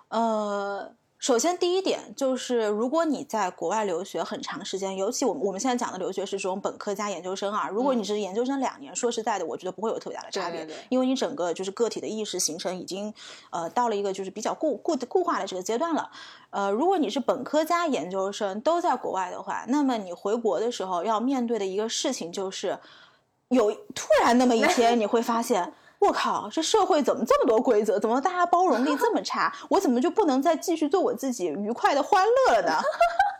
[0.09, 0.95] 呃。
[1.23, 7.69] 首先，第一点就是，如果你在国外留学很长时间，尤其我们我们现在讲的留学是这种本科加研究生啊。
[7.69, 13.15] 如果你是研究生两年，说实在的，我觉得不会有特别大的差别，因为你整个就是个体的意识形成已经，
[13.51, 16.11] 呃，到了一个就是比较固固固化的这个阶段了。
[16.51, 22.77] 呃，如果你是本科加研究生都在国外的话，那么你回国的时候要面对的一个事情就是，
[23.51, 25.73] 有突然那么一天 你会发现。
[26.03, 27.99] 我靠，这社会怎么这么多规则？
[27.99, 29.53] 怎么大家包容力这么差？
[29.69, 32.73] 我怎么就不能再继续做我自己愉快的欢乐了呢？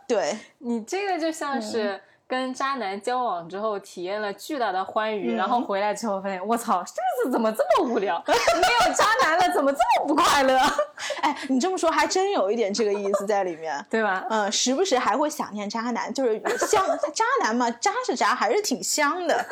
[0.07, 2.01] 对 你这个就像是。
[2.33, 8.19] 跟渣男交往之后，体验了巨大的欢愉，然后回来之后发现，我操，日子怎么这么无聊？
[8.25, 10.57] 没有渣男了，怎么这么不快乐？
[11.21, 14.25] 哎，你这么说还真有一点这个意思在里面，对吧？
[14.31, 19.45] 嗯，时不时还会想念渣男，就是香 渣男嘛，渣是渣，还是挺香的。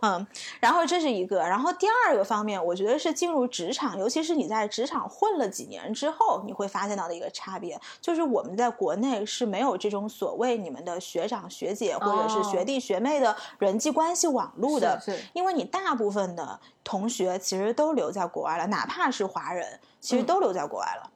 [0.00, 0.26] 嗯，
[0.58, 12.21] 然后这是一个，然后第二个方面，我觉得是进入职场，尤其是你在职场混了几年之后，你会发现到的一个差别，就是我们在国内是没有这种所谓你们的学长学姐或者。
[12.28, 21.10] 是学弟学妹的人际关系网络的，是因为你大部分的同学其实都留在国外了，哪怕是华人，其实都留在国外了。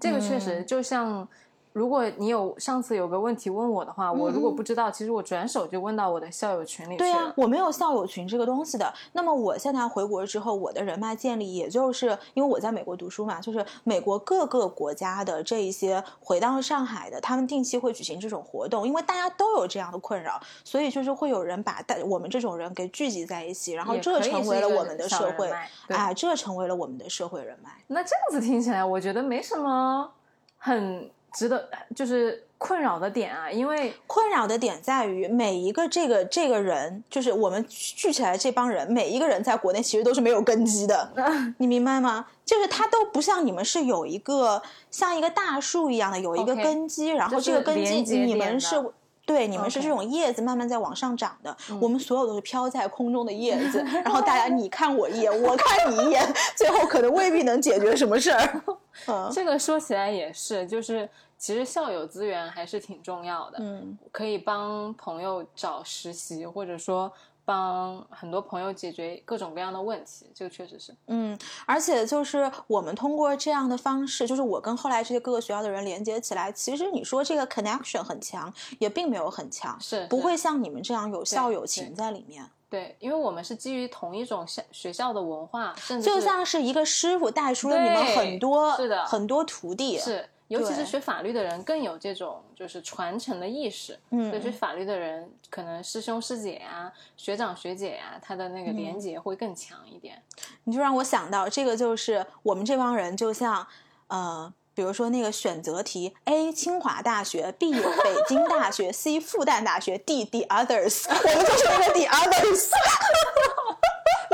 [0.00, 1.28] 这个确实就像。
[1.72, 8.92] 如果你有上次有个问题问我的话，我如果不知道，其实我转手就问到我的校友群里去对呀，我没有校友群这个东西的。
[9.12, 25.50] 那么我现在回国之后，我的人脉建立，也就是因为我在美国读书嘛，就是美国各个国家的这一些回到上海的，他们定期会举行这种活动，因为大家都有这样的困扰，所以就是会有人把大我们这种人给聚集在一起，然后这成为了我们的社会，
[25.88, 27.70] 哎，这成为了我们的社会人脉。
[27.86, 30.10] 那这样子听起来，我觉得没什么
[30.58, 31.10] 很。
[31.34, 41.10] 值得就是困扰的点啊，因为困扰的点在于每一个这个这个人，就是我们聚起来这帮人，每一个人在国内其实都是没有根基的，
[41.58, 42.26] 你明白吗？
[42.44, 48.76] 就是他都不像你们是有一个像一个大树一样的有一个根基，然后这个根基你们是
[49.24, 58.62] 对你们是这种叶子慢慢在往上长的，我们所有都是飘在空中的叶子， 然后大家你看我一眼，我看你一眼，最后可能未必能解决什么事儿。
[59.32, 61.08] 这个说起来也是，就是
[61.38, 67.10] 其实校友资源还是挺重要的，嗯，可以帮朋友找实习，或者说
[67.44, 82.48] 帮很多朋友解决各种各样的问题，这个确实是，嗯，而且就是我们通过这样的方式，就是我跟后来这些各个学校的人连接起来，其实你说这个 connection 很强，也并没有很强，是不会像你们这样有校友情在里面。
[82.70, 93.98] 对，因为我们是基于同一种校学校的文化，甚至就像是一个师傅带出了你们很多是的很多徒弟，是，尤其是学法律的人更有这种就是传承的意识。
[94.10, 100.22] 嗯，所以，学法律的人可能师兄师姐呀、学长学姐呀，他的那个连结会更强一点。
[100.64, 103.66] 你就让我想到这个，就是我们这帮人就像
[104.08, 104.52] 呃。
[104.74, 106.50] 比如说那个选择题：A.
[106.50, 107.72] 清华大学，B.
[107.74, 109.20] 北京大学，C.
[109.20, 110.24] 复旦大学，D.
[110.24, 111.04] The others。
[111.10, 112.70] 我们就是那个 The others。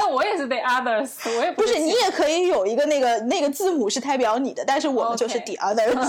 [0.08, 1.78] 那我也是 The others，我也不是。
[1.78, 6.08] 你也可以有一个那个那个字母是代表你的，但是我们就是 The others。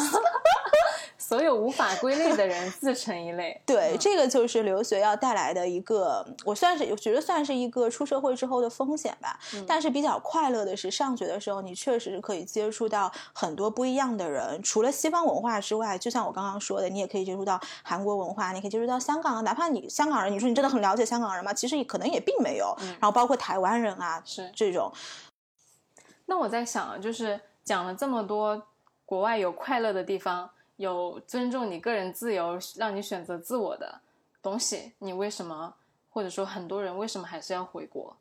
[1.29, 3.61] 所有无法归类的人自成一类。
[3.63, 9.39] 对，这个就是留学要带来的一个，我算是我觉得算是一个出社会之后的风险吧。
[9.67, 21.53] 但是比较快乐的是，上学的时候你确实是可以接触到很多不一样的人，除了西方文化之外，就像我刚刚说的，你也可以接触到韩国文化，你可以接触到香港，哪怕你香港人，你说你真的很了解香港人吗？
[21.53, 22.75] 其实可能也并没有。
[22.99, 24.91] 然后包括台湾人啊，是这种。
[26.25, 28.63] 那我在想，就是讲了这么多，
[29.05, 30.49] 国外有快乐的地方，
[30.79, 33.99] 有尊重你个人自由，让你选择自我的
[34.41, 35.73] 东西，你为什么，
[36.09, 38.15] 或者说很多人为什么还是要回国？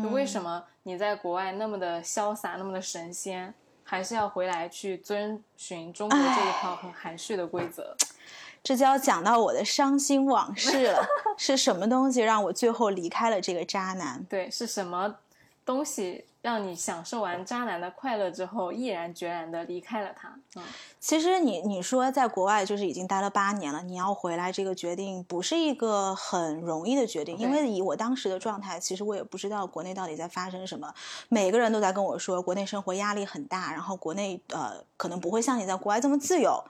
[0.00, 3.52] 就为什么你在国外那么的潇洒，那么的神仙，
[3.82, 7.96] 还是要回来去遵循中国这一套很含蓄的规则？
[8.62, 11.04] 这就要讲到我的伤心往事了。
[11.36, 14.24] 是什么东西让我最后离开了这个渣男？
[14.24, 15.16] 对，是什么
[15.64, 20.28] 东西让你享受完渣男的快乐之后，毅然决然的离开了他？
[20.56, 20.62] 嗯，
[21.00, 30.92] 其实你你说在国外就是已经待了八年了，你要回来这个决定不是一个很容易的决定，因为以我当时的状态，其实我也不知道国内到底在发生什么。
[31.28, 36.62] 每个人都在跟我说，国内生活压力很大，然后国内呃可能不会像你在国外这么自由。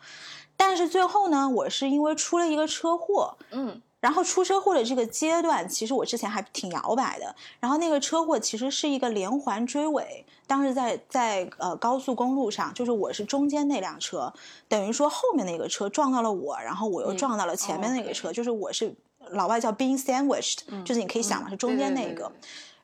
[0.56, 7.34] 但是最后呢，我是因为出了一个车祸，嗯，然后出车祸的这个阶段，其实我之前还挺摇摆的。
[7.58, 14.30] 然后那个车祸其实是一个连环追尾，当时在在呃高速公路上，就是我是中间那辆车，
[14.68, 18.94] 等于说后面那个车撞到了我，然后我又撞到了前面那个车，就是我是
[19.30, 22.30] 老外叫 being sandwiched，就是你可以想嘛，是中间那个。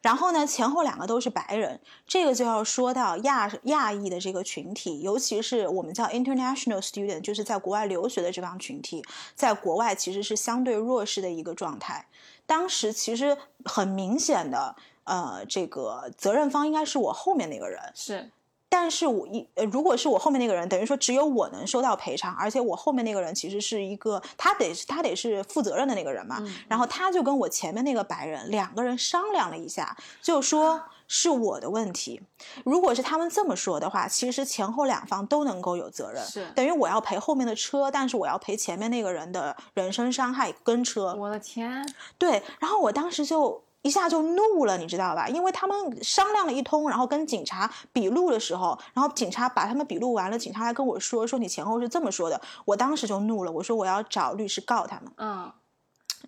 [0.02, 12.06] 然后呢，前后两个都是白人，这个就要说到亚亚裔的这个群体，尤其是我们叫 international student，就是在国外留学的这帮群体，在国外其实是相对弱势的一个状态。
[12.46, 14.74] 当时其实很明显的，
[15.04, 18.30] 呃，这个责任方应该是我后面那个人，是。
[18.72, 26.40] 但是我一呃，如果是我后面那个人，等于说只有我能收到赔偿，而且我后面那个人其实是一个他得他得是负责任的那个人嘛。
[26.68, 32.22] 然后他就跟我前面那个白人两个人商量了一下，就说是我的问题。
[32.64, 41.12] 如果是他们这么说的话，其实前后两方都能够有责任，是等于我要赔后面的车，但是我要赔前面那个人的人身伤害跟车。
[41.18, 41.92] 我的天！
[42.16, 43.64] 对，然后我当时就。
[43.82, 45.28] 一下就怒了，你知道吧？
[45.28, 55.12] 因为他们商量了一通，然后跟警察笔录的时候，然后警察把他们笔录完了，警察还跟我说说你前后是这么说的，我当时就怒了，我说我要找律师告他们。
[55.16, 55.52] 嗯。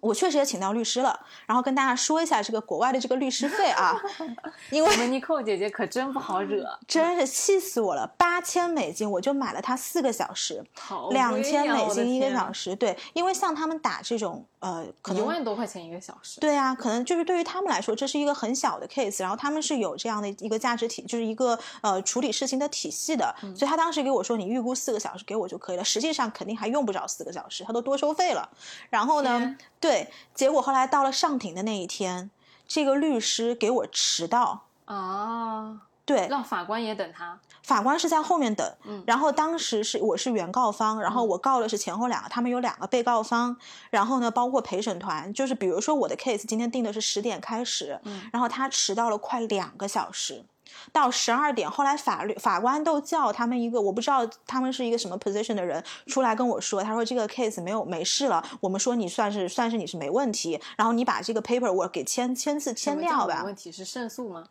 [0.00, 3.94] 我确实也请到律师了，然后跟大家说一下这个国外的这个律师费啊，
[4.72, 10.64] 因为我们妮蔻姐姐可真不好惹， 真是气死我了，八千美金我就买了他四个小时，
[11.10, 28.48] 两千美金一个小时，对，因为像他们打这种呃，可能一万多块钱一个小时，对啊，可能就是对于他们来说这是一个很小的 case，然后他们是有这样的一个价值体，就是一个呃处理事情的体系的，所以他当时给我说你预估四个小时给我就可以了，实际上肯定还用不着四个小时，他都多收费了，
[28.88, 29.92] 然后呢，对。
[29.92, 32.30] 对，结果后来到了上庭的那一天，
[32.68, 43.56] 这个律师给我迟到啊，对，让法官也等他，法官是在后面等，嗯，然后当时是我是原告方，然后我告的是前后两个，他们有两个被告方，
[43.90, 50.44] 然后呢，包括陪审团，就是比如说我的 case 今天定的是十点开始，嗯，然后他迟到了快两个小时。
[50.90, 63.42] 到十二点，后来法律法官都叫他们一个，我不知道他们是一个什么 position 的人出来跟我说，他说这个 case 没有没事了，我们说你算是算是你是没问题，然后你把这个 paper 我给签签字签掉吧。
[63.44, 64.44] 问题是胜诉吗？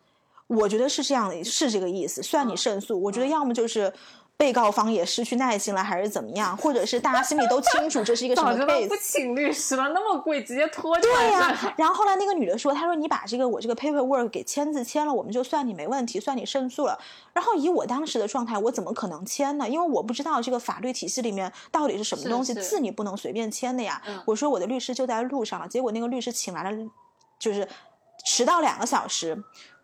[0.56, 3.00] 我觉得是这样的，是这个意思，算你胜诉。
[3.02, 3.92] 我觉得要么就是。
[4.34, 6.56] 被告方也失去耐心了，还是怎么样？
[6.56, 8.88] 或者是大家心里都清楚这是一个什么 case？
[8.88, 11.02] 不请律师了，那么贵，直接拖着。
[11.02, 11.74] 对呀。
[11.78, 16.98] 然后后来那个女的说：“她说你把这个我这个 paperwork 给签字签了，我们就算你没问题，算你胜诉了。”
[17.32, 19.68] 然后以我当时的状态，我怎么可能签呢？
[19.68, 24.02] 因为我不知道这个法律体系里面到底是什么东西，字你不能随便签的呀。
[24.26, 26.76] 我说我的律师就在路上了，结果那个律师请来了，
[27.38, 27.68] 就是
[28.24, 29.40] 迟到两个小时。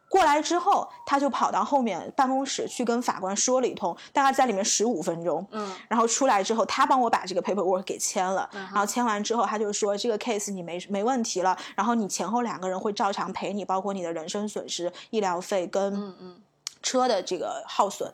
[0.09, 5.47] 过来之后，他就跑到后面办公室去跟法官说了一通，大概在里面十五分钟。
[5.51, 8.49] 嗯，然后出来之后，他帮我把这个 paperwork 给签了。
[8.53, 16.37] 然后签完之后，他就说这个 case 你没没问题了，然后你前后两个人会照常赔你，包括你的人身损失、医疗费跟嗯嗯
[16.83, 18.13] 车的这个耗损。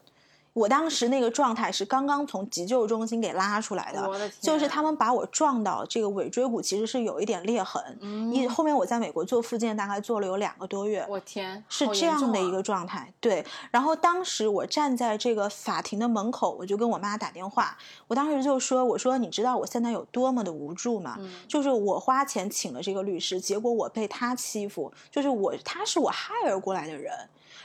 [0.55, 7.99] 我当时那个状态是刚刚从急救中心给拉出来的，就是他们把我撞到这个尾椎骨，其实是有一点裂痕。
[8.33, 11.05] 一后面我在美国做复健，大概做了有两个多月。
[11.09, 13.13] 我天，是这样的一个状态。
[13.21, 17.77] 对，然后当时我站在这个法庭的门口，我就跟我妈打电话，
[18.07, 21.19] 我当时就说：“我说你知道我现在有多么的无助吗？
[21.49, 27.13] 就是我花钱请了这个律师，结果我被他欺负，就是我他是我 hire 过来的人。”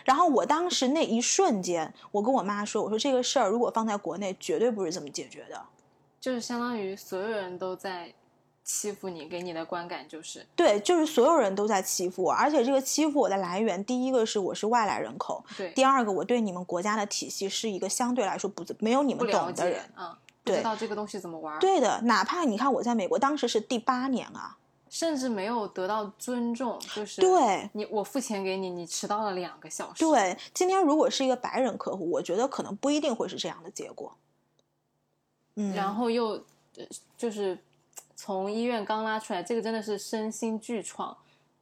[0.09, 5.61] 然后我当时那一瞬间，我跟我妈说：“我说这个事儿如果放在国内，绝对不是这么解决的。”
[6.19, 8.11] 就是相当于所有人都在
[8.63, 19.91] 欺负你，给你的观感就是对，就是所有人都在欺负我，而且这个欺负我的来源，第一个是我是外来人口，对第二个我对你们国家的体系是一个相对来说不没有你们懂的人解。
[19.93, 24.57] 啊，不对知道这个东西怎么玩儿，对的，哪怕你看我在美国当时是第八年啊，
[24.89, 34.11] 甚至没有得到尊重，就是对你我付钱给你，你迟到了两个小时，对，今天如果是一个白人客户，我觉得可能不一定会是这样的结果。
[35.55, 36.29] 嗯，然后又
[36.75, 36.85] 呃
[37.17, 37.57] 就是
[38.15, 41.15] 从医院刚拉出来，这个真的是身心俱创，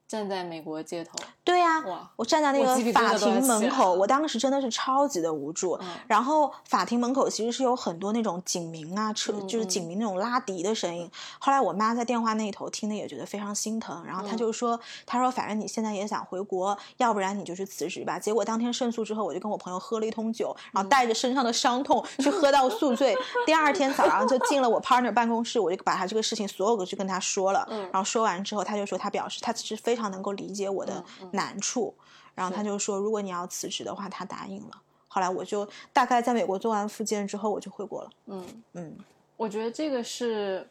[0.08, 5.78] 站在美国街头，对呀、哇，我站在那个法庭门口，了我当时真的是超级的无助。
[5.82, 11.10] 嗯然后法庭门口其实是有很多那种警民啊，车嗯就是警民那种拉笛的声音。
[11.40, 23.14] 后来我妈在电话那一头听的也觉得非常心疼，然后她嗯就说：“她说反正你现在也想回国，要不然你就去辞职吧。”结果当天胜诉之后，我就跟我朋友喝了一通酒，然嗯后带着身上的伤痛去喝到宿醉。
[23.46, 27.68] 第二天早上就进了我 partner 办公室，我就把他这个事情所有的就跟他说了。
[27.70, 31.94] 嗯然后说完之后，他就说他表示他其实非常能够理解我的嗯嗯难处。
[32.34, 34.82] 然后他就说，如果你要辞职的话，他答应了。
[35.08, 38.10] 后来我就大概在美国做完复健之后，我就回国了。
[38.28, 38.64] 嗯。
[38.74, 38.98] 嗯
[39.36, 40.68] 我觉得这个是，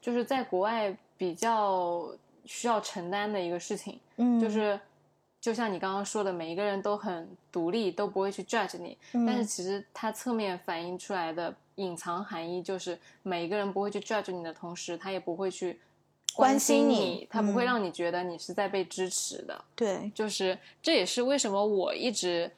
[0.00, 2.06] 就是在国外比较
[2.44, 4.78] 需要承担的一个事情，嗯，就是
[5.38, 15.78] 就像你刚刚说的，每一个人都很独立，都不会去 judge 你，嗯但是其实它侧面反映出来的隐藏含义就是，每一个人不会去 judge 你的同时，他也不会去
[16.34, 19.64] 关心心你他不会嗯让你觉得你是在被支持的。
[19.74, 22.50] 对，就是这也是为什么我一直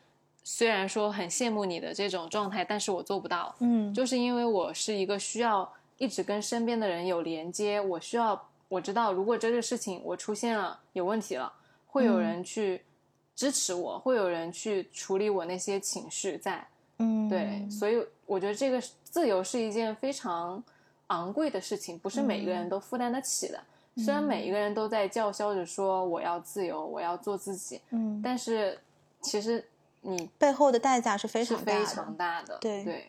[0.44, 3.54] 虽然说很羡慕你的这种状态，但是我做不到。
[3.60, 11.52] 嗯就是因为我是一个需要一直跟身边的人有连接，我需要我知道，如果这个事情我出现了有问题了，
[11.86, 12.82] 会有嗯人去
[13.34, 16.66] 支持我，会有人去处理我那些情绪在。
[16.98, 20.62] 嗯，对，所以我觉得这个自由是一件非常
[21.12, 23.60] 昂贵的事情，不是每一个嗯人都负担得起的。
[23.96, 28.78] 虽然每一个人都在叫嚣着说我要自由，我要做自己，嗯，但是
[29.20, 29.62] 其实
[30.00, 31.78] 你背后的代价是非常大的。
[31.78, 32.58] 非常大的。
[32.58, 33.06] 对对，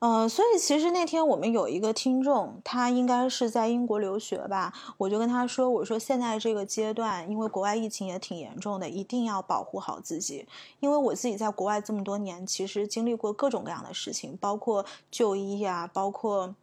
[0.00, 10.48] 呃，所以其实那天我们有一个听众，他应该是在英国留学吧，我就跟他说，我说现在这个阶段，因为国外疫情也挺严重的，一定要保护好自己。
[10.80, 16.54] 因为我自己在国外这么多年，其实经历过各种各样的事情，包括就医啊，包括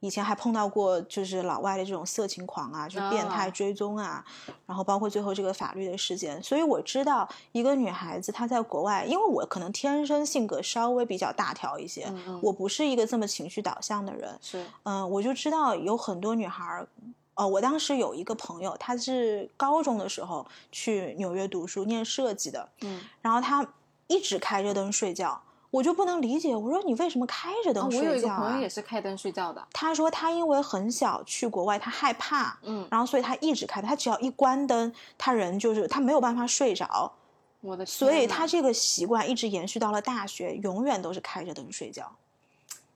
[0.00, 4.24] 以前还碰到过就是老外的这种色情狂啊，就变态啊追踪啊，
[4.64, 12.06] 然后包括最后这个法律的事件，所以我知道一个女孩子她在国外，因为我可能天生性格稍微比较大条一些，
[12.40, 14.64] 我不是一个这么情绪导向的人，是。
[14.84, 16.88] 嗯、我就知道有很多女孩儿，
[17.34, 23.00] 呃，我当时有一个朋友，她是高中的时候去纽约读书，念设计的，嗯。
[23.20, 23.66] 然后她
[24.06, 28.28] 一直开着灯睡觉，我就不能理解，我说你为什么开着啊，灯我有一个？
[28.28, 29.66] 朋友也是开灯睡觉的。
[29.72, 37.12] 他说他因为很小去国外，他害怕，嗯，然后所以他一直开，他只要一关灯，他人就是他没有办法睡着，
[37.60, 42.10] 我的天所以他这个习惯一直延续到了大学，永远都是开着灯睡觉。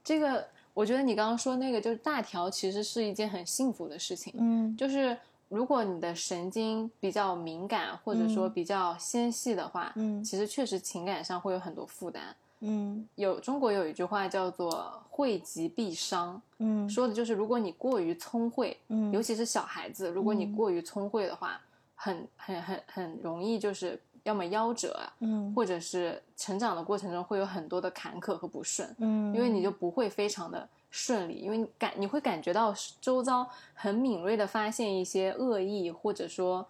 [0.02, 4.32] 这个，我觉得你刚刚说那个就是大条，其实是一件很幸福的事情。
[4.38, 5.16] 嗯就是
[5.50, 12.34] 如果你的神经比较敏感，或者说嗯比较纤细的话，嗯其实确实情感上会有很多负担。
[12.62, 13.06] 嗯。
[13.16, 16.88] 有中国有一句话叫做“惠及必伤”，嗯。
[16.88, 19.12] 说的就是如果你过于聪慧，嗯。
[19.12, 20.56] 尤其是小孩子，如果你嗯。
[20.56, 21.60] 过于聪慧的话，
[21.94, 25.52] 很很很很容易就是要么夭折啊，嗯。
[25.54, 36.66] 或者是成长的过程中会有很多的坎坷和不顺，嗯，因为你就不会非常的顺利，因为你感你会感觉到周遭很敏锐的发现一些恶意，或者说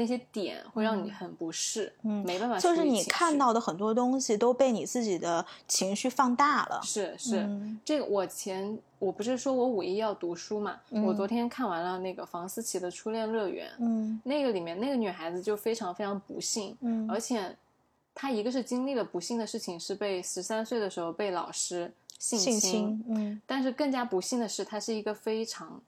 [0.00, 6.80] 那些点会让你很不适，嗯没办法就是你看到的很多东西都被你自己的情绪放大了。
[6.82, 7.78] 是是、嗯。
[7.84, 11.16] 这个，我前我不是说我五一要读书嘛，我嗯。
[11.16, 14.18] 昨天看完了那个房思琪的《初恋乐园》，嗯。
[14.24, 17.06] 那个里面那个女孩子就非常非常不幸，嗯。
[17.10, 17.54] 而且
[18.14, 23.42] 她一个是经历了不幸的事情，是被十三岁的时候被老师性性侵，嗯。
[23.46, 25.78] 但是更加不幸的是，她是一个非常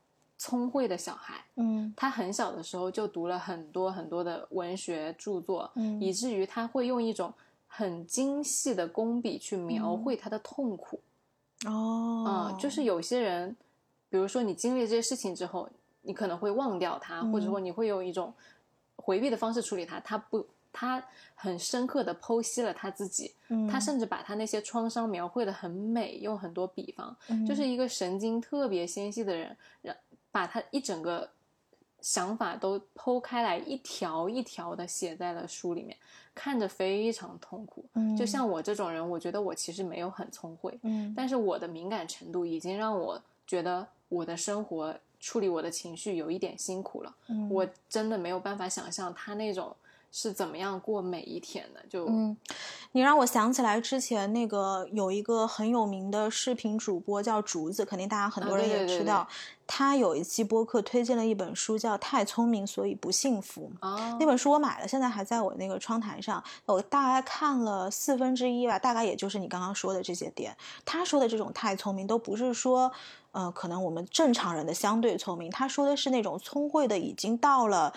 [0.43, 1.45] 聪慧的小孩。
[1.55, 7.32] 嗯他很小的时候就读了很多很多的文学著作，嗯以至于他会用一种
[7.68, 10.99] 很精细的工笔去描绘他的痛苦。
[11.64, 13.57] 哦嗯，就是有些人，
[14.11, 15.68] 比如说你经历这些事情之后，
[16.01, 18.34] 你可能会忘掉他，或者说你会用一种
[18.97, 20.01] 回避的方式处理他。
[20.01, 21.01] 他不，他
[21.36, 29.95] 很深刻的剖析了他自己，嗯他甚至把他那些创伤描绘的很美，用很多比方，嗯就是一个神经特别纤细的人，让
[30.33, 31.30] 把他一整个
[32.01, 35.97] 想法都剖开来，一条一条的写在了书里面，
[36.35, 37.85] 看着非常痛苦。
[37.93, 47.14] 嗯，就像我这种人，我觉得我其实没有很聪慧，嗯，但是我的敏感程度已经让我觉得我的生活处理我的情绪有一点辛苦了。
[47.28, 49.76] 嗯我真的没有办法想象他那种
[50.12, 51.84] 是怎么样过每一天的。
[51.88, 52.36] 就嗯，
[52.92, 59.26] 你让我想起来之前那个有一个很有名的视频主播叫竹子，肯定大家很多人啊对对对也知道。
[59.66, 63.72] 他有一期播客推荐了一本书，叫《太聪明所以不幸福》。
[63.86, 66.44] 啊，那本书我买了，现在还在我那个窗台上。
[66.66, 70.54] 我大概看了四分之一吧，大概也就是你刚刚说的这些点。
[70.84, 72.92] 他说的这种太聪明，都不是说，
[73.30, 75.50] 呃，可能我们正常人的相对聪明。
[75.50, 77.94] 他说的是那种聪慧的，已经到了，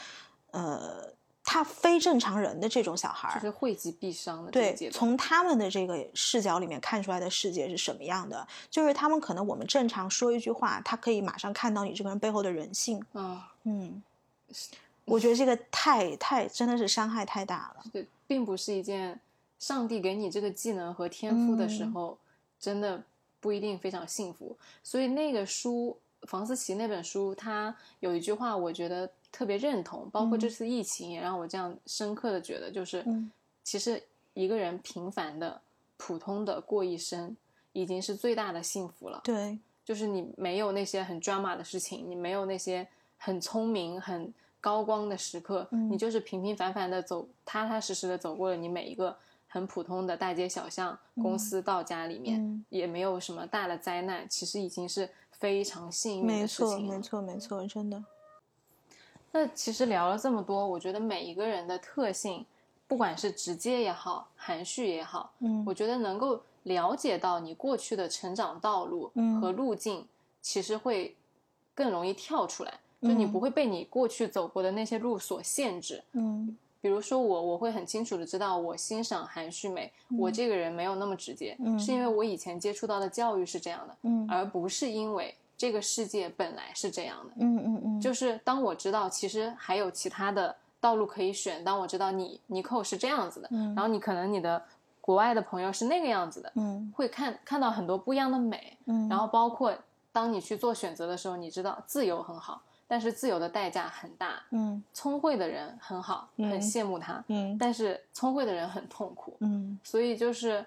[0.52, 1.12] 呃，
[1.46, 3.36] 他非正常人的这种小孩儿。
[3.36, 4.76] 就是惠及必伤的对。
[4.92, 8.46] 从他们的这个视角里面看出来的世界是什么样的？
[8.70, 13.02] 就是他们可能我们正常说一句话，他可以马上看到你这个人背后的人性。
[13.14, 14.02] 啊，嗯，
[15.06, 17.84] 我觉得这个太太真的是伤害太大了。
[17.94, 19.20] 对，并不是一件
[19.60, 22.18] 上帝给你这个技能和天赋的时嗯候，
[22.60, 23.02] 真的
[23.40, 24.58] 不一定非常幸福。
[24.84, 33.30] 所以那个书，房思琪那本书，他有一句话，我觉得特别认同，包括这嗯次疫情也让我这样深刻的觉得，就是、嗯
[33.66, 34.02] 其实
[34.34, 35.60] 一个人平凡的、
[35.98, 37.36] 普通的过一生，
[37.74, 39.20] 已经是最大的幸福了。
[39.26, 49.18] 对，就是你没有那些很 drama 的事情，你没有那些很聪明、很高光的时刻，嗯你就是平平凡凡的走，踏踏实实的走过了你每一个
[49.50, 57.02] 很普通的大街小巷、公司到家里面，嗯也没有什么大的灾难，其实已经是非常幸运没的事错，情了没。
[57.02, 58.04] 错，没错，真的。
[59.36, 62.46] 那其实聊了这么多，我觉得每一个人的特性，
[62.88, 70.08] 不管是直接也好，含蓄也好，嗯我觉得能够了解到你过去的成长道路嗯和路径，
[70.42, 71.18] 其实会
[71.74, 76.02] 更容易跳出来，就你嗯不会被你过去走过的那些路所限制。
[76.14, 87.34] 嗯比如说我，我会很清楚的知道，我欣赏含蓄美，我这个人没有那么直接，嗯是因为我以前接触到的教育是这样的，嗯而不是因为这个世界本来是这样的。
[87.40, 93.74] 嗯嗯嗯，就是当我知道其实还有其他的道路可以选，当我知道你尼寇是这样子的，嗯。
[93.74, 94.62] 然后你可能你的
[95.02, 96.92] 国外的朋友是那个样子的，嗯。
[96.96, 99.74] 会看看到很多不一样的美，嗯，然后包括
[100.12, 104.42] 当你去做选择的时候，你知道自由很好，但是自由的代价很大。
[104.52, 104.84] 嗯。
[104.94, 107.58] 聪慧的人很好，嗯很羡慕他，嗯。
[107.58, 109.80] 但是聪慧的人很痛苦，嗯。
[109.84, 110.66] 所以就是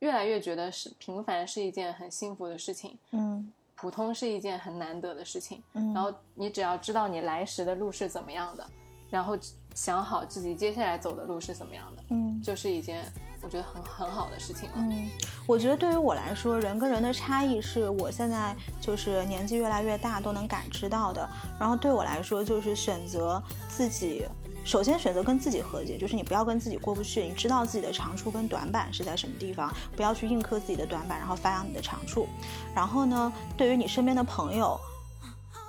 [0.00, 5.62] 越来越觉得是平凡是一件很幸福的事情，嗯普通是一件很难得的事情。
[5.74, 8.66] 嗯，然后你只要知道你来时的路是怎么样的，
[9.10, 9.38] 然后
[9.74, 13.04] 想好自己接下来走的路是怎么样的，嗯就是一件
[13.42, 14.76] 我觉得很很好的事情了。
[14.78, 15.10] 嗯，
[15.46, 21.28] 我觉得对于我来说，人跟人的差异是我现在就是年纪越来越大都能感知到的。
[21.60, 24.26] 然后对我来说，就是选择自己，
[24.66, 32.26] 首先选择跟自己和解，就是你不要跟自己过不去，你知道自己的长处跟短板是在什么地方，不要去硬磕自己的短板，然后发扬你的长处。
[32.74, 34.78] 然后呢，对于你身边的朋友。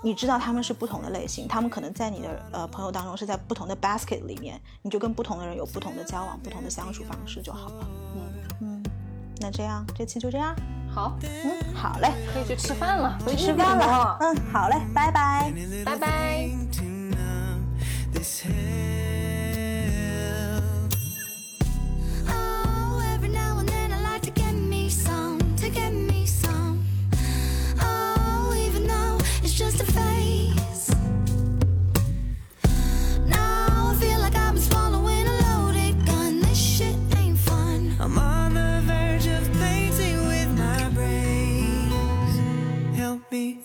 [0.03, 7.87] 你知道他们是不同的类型，他们可能在你的呃朋友当中是在不同的 basket 里面，你就跟不同的人有不同的交往、不同的相处方式就好了。
[8.15, 8.21] 嗯，
[8.61, 8.83] 嗯，
[9.41, 10.55] 那这样这期就这样。
[10.87, 14.17] 好，嗯，好嘞，可以去吃饭了，回去吃饭了。
[14.21, 15.51] 嗯，好嘞，拜拜。
[15.83, 16.96] 拜拜。
[18.11, 18.53] This hell.
[22.27, 26.85] Oh, every now and then I like to get me some, to get me some.
[27.81, 30.89] Oh, even though it's just a phase.
[33.27, 36.39] Now I feel like I've been swallowing a loaded gun.
[36.41, 37.95] This shit ain't fun.
[37.99, 42.35] I'm on the verge of painting with my brains.
[42.97, 43.59] Help me